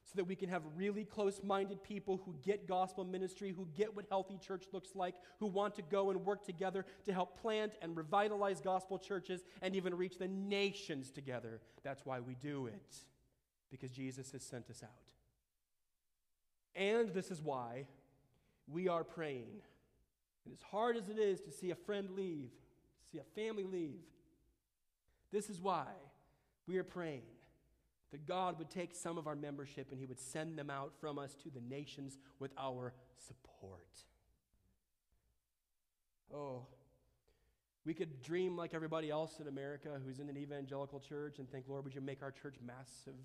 so 0.04 0.12
that 0.16 0.24
we 0.24 0.36
can 0.36 0.50
have 0.50 0.62
really 0.76 1.04
close 1.04 1.42
minded 1.42 1.82
people 1.82 2.20
who 2.26 2.34
get 2.42 2.68
gospel 2.68 3.04
ministry, 3.04 3.54
who 3.56 3.66
get 3.74 3.96
what 3.96 4.04
healthy 4.10 4.36
church 4.36 4.64
looks 4.72 4.90
like, 4.94 5.14
who 5.40 5.46
want 5.46 5.74
to 5.76 5.82
go 5.82 6.10
and 6.10 6.26
work 6.26 6.44
together 6.44 6.84
to 7.06 7.12
help 7.12 7.40
plant 7.40 7.72
and 7.80 7.96
revitalize 7.96 8.60
gospel 8.60 8.98
churches 8.98 9.42
and 9.62 9.74
even 9.74 9.94
reach 9.94 10.18
the 10.18 10.28
nations 10.28 11.10
together. 11.10 11.62
That's 11.82 12.04
why 12.04 12.20
we 12.20 12.34
do 12.34 12.66
it, 12.66 12.96
because 13.70 13.90
Jesus 13.90 14.32
has 14.32 14.42
sent 14.42 14.68
us 14.68 14.82
out. 14.82 14.90
And 16.74 17.08
this 17.14 17.30
is 17.30 17.40
why 17.40 17.86
we 18.68 18.88
are 18.88 19.04
praying 19.04 19.62
and 20.44 20.52
as 20.52 20.62
hard 20.70 20.96
as 20.96 21.08
it 21.08 21.18
is 21.18 21.40
to 21.42 21.50
see 21.50 21.70
a 21.70 21.74
friend 21.74 22.10
leave, 22.10 22.50
see 23.10 23.18
a 23.18 23.40
family 23.40 23.64
leave, 23.64 24.02
this 25.32 25.50
is 25.50 25.60
why 25.60 25.86
we 26.66 26.78
are 26.78 26.84
praying 26.84 27.22
that 28.12 28.26
God 28.26 28.58
would 28.58 28.70
take 28.70 28.94
some 28.94 29.18
of 29.18 29.26
our 29.26 29.34
membership 29.34 29.88
and 29.90 29.98
He 29.98 30.06
would 30.06 30.20
send 30.20 30.56
them 30.56 30.70
out 30.70 30.92
from 31.00 31.18
us 31.18 31.34
to 31.42 31.50
the 31.50 31.60
nations 31.60 32.18
with 32.38 32.52
our 32.56 32.94
support. 33.16 34.04
Oh, 36.32 36.66
we 37.84 37.92
could 37.92 38.22
dream 38.22 38.56
like 38.56 38.72
everybody 38.72 39.10
else 39.10 39.40
in 39.40 39.48
America 39.48 40.00
who's 40.04 40.20
in 40.20 40.28
an 40.28 40.36
evangelical 40.36 41.00
church 41.00 41.38
and 41.38 41.50
think, 41.50 41.64
Lord, 41.68 41.84
would 41.84 41.94
you 41.94 42.00
make 42.00 42.22
our 42.22 42.30
church 42.30 42.54
massive? 42.64 43.18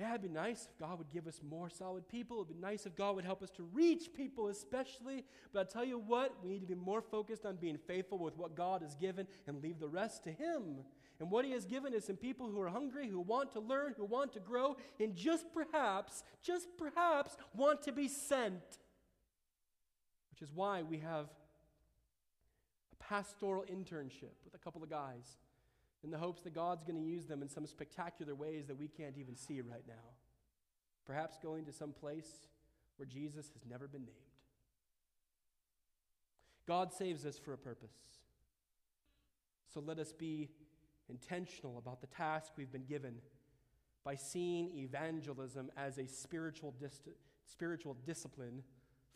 Yeah, 0.00 0.14
it'd 0.14 0.22
be 0.22 0.28
nice 0.28 0.66
if 0.66 0.78
God 0.78 0.96
would 0.96 1.10
give 1.10 1.26
us 1.26 1.42
more 1.46 1.68
solid 1.68 2.08
people. 2.08 2.38
It'd 2.38 2.48
be 2.48 2.54
nice 2.54 2.86
if 2.86 2.96
God 2.96 3.16
would 3.16 3.24
help 3.26 3.42
us 3.42 3.50
to 3.50 3.64
reach 3.64 4.14
people, 4.14 4.48
especially. 4.48 5.26
But 5.52 5.60
I 5.60 5.70
tell 5.70 5.84
you 5.84 5.98
what, 5.98 6.42
we 6.42 6.48
need 6.48 6.60
to 6.60 6.66
be 6.66 6.74
more 6.74 7.02
focused 7.02 7.44
on 7.44 7.56
being 7.56 7.76
faithful 7.76 8.16
with 8.16 8.34
what 8.38 8.56
God 8.56 8.80
has 8.80 8.94
given 8.94 9.26
and 9.46 9.62
leave 9.62 9.78
the 9.78 9.88
rest 9.88 10.24
to 10.24 10.32
Him. 10.32 10.78
And 11.20 11.30
what 11.30 11.44
He 11.44 11.50
has 11.50 11.66
given 11.66 11.92
is 11.92 12.06
some 12.06 12.16
people 12.16 12.48
who 12.48 12.58
are 12.62 12.70
hungry, 12.70 13.10
who 13.10 13.20
want 13.20 13.52
to 13.52 13.60
learn, 13.60 13.92
who 13.94 14.06
want 14.06 14.32
to 14.32 14.40
grow, 14.40 14.78
and 14.98 15.14
just 15.14 15.52
perhaps, 15.52 16.24
just 16.42 16.68
perhaps, 16.78 17.36
want 17.54 17.82
to 17.82 17.92
be 17.92 18.08
sent. 18.08 18.78
Which 20.30 20.40
is 20.40 20.50
why 20.50 20.80
we 20.80 20.96
have 21.00 21.26
a 22.90 23.04
pastoral 23.04 23.66
internship 23.70 24.32
with 24.46 24.54
a 24.54 24.58
couple 24.58 24.82
of 24.82 24.88
guys 24.88 25.36
in 26.02 26.10
the 26.10 26.18
hopes 26.18 26.42
that 26.42 26.54
God's 26.54 26.84
going 26.84 26.96
to 26.96 27.06
use 27.06 27.26
them 27.26 27.42
in 27.42 27.48
some 27.48 27.66
spectacular 27.66 28.34
ways 28.34 28.66
that 28.66 28.78
we 28.78 28.88
can't 28.88 29.16
even 29.18 29.36
see 29.36 29.60
right 29.60 29.84
now. 29.86 30.14
Perhaps 31.04 31.38
going 31.42 31.64
to 31.66 31.72
some 31.72 31.92
place 31.92 32.46
where 32.96 33.06
Jesus 33.06 33.50
has 33.52 33.62
never 33.68 33.86
been 33.86 34.02
named. 34.02 34.16
God 36.66 36.92
saves 36.92 37.26
us 37.26 37.38
for 37.38 37.52
a 37.52 37.58
purpose. 37.58 37.96
So 39.72 39.80
let 39.80 39.98
us 39.98 40.12
be 40.12 40.48
intentional 41.08 41.78
about 41.78 42.00
the 42.00 42.06
task 42.06 42.52
we've 42.56 42.72
been 42.72 42.84
given 42.84 43.16
by 44.04 44.14
seeing 44.14 44.70
evangelism 44.76 45.70
as 45.76 45.98
a 45.98 46.06
spiritual, 46.06 46.74
dis- 46.80 47.02
spiritual 47.44 47.96
discipline 48.06 48.62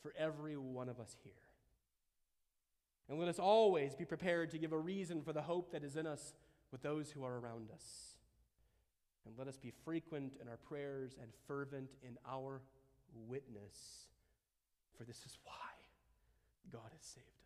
for 0.02 0.12
every 0.18 0.56
one 0.56 0.88
of 0.88 1.00
us 1.00 1.16
here. 1.22 1.32
And 3.08 3.18
let 3.18 3.28
us 3.28 3.38
always 3.38 3.94
be 3.94 4.04
prepared 4.04 4.50
to 4.50 4.58
give 4.58 4.72
a 4.72 4.78
reason 4.78 5.22
for 5.22 5.32
the 5.32 5.42
hope 5.42 5.72
that 5.72 5.84
is 5.84 5.96
in 5.96 6.06
us 6.06 6.34
with 6.74 6.82
those 6.82 7.08
who 7.08 7.22
are 7.22 7.38
around 7.38 7.70
us. 7.70 8.16
And 9.24 9.38
let 9.38 9.46
us 9.46 9.56
be 9.56 9.72
frequent 9.84 10.32
in 10.42 10.48
our 10.48 10.56
prayers 10.56 11.14
and 11.22 11.30
fervent 11.46 11.90
in 12.02 12.18
our 12.28 12.62
witness, 13.28 14.08
for 14.98 15.04
this 15.04 15.18
is 15.24 15.38
why 15.44 15.52
God 16.72 16.90
has 16.90 17.00
saved 17.00 17.28
us. 17.28 17.43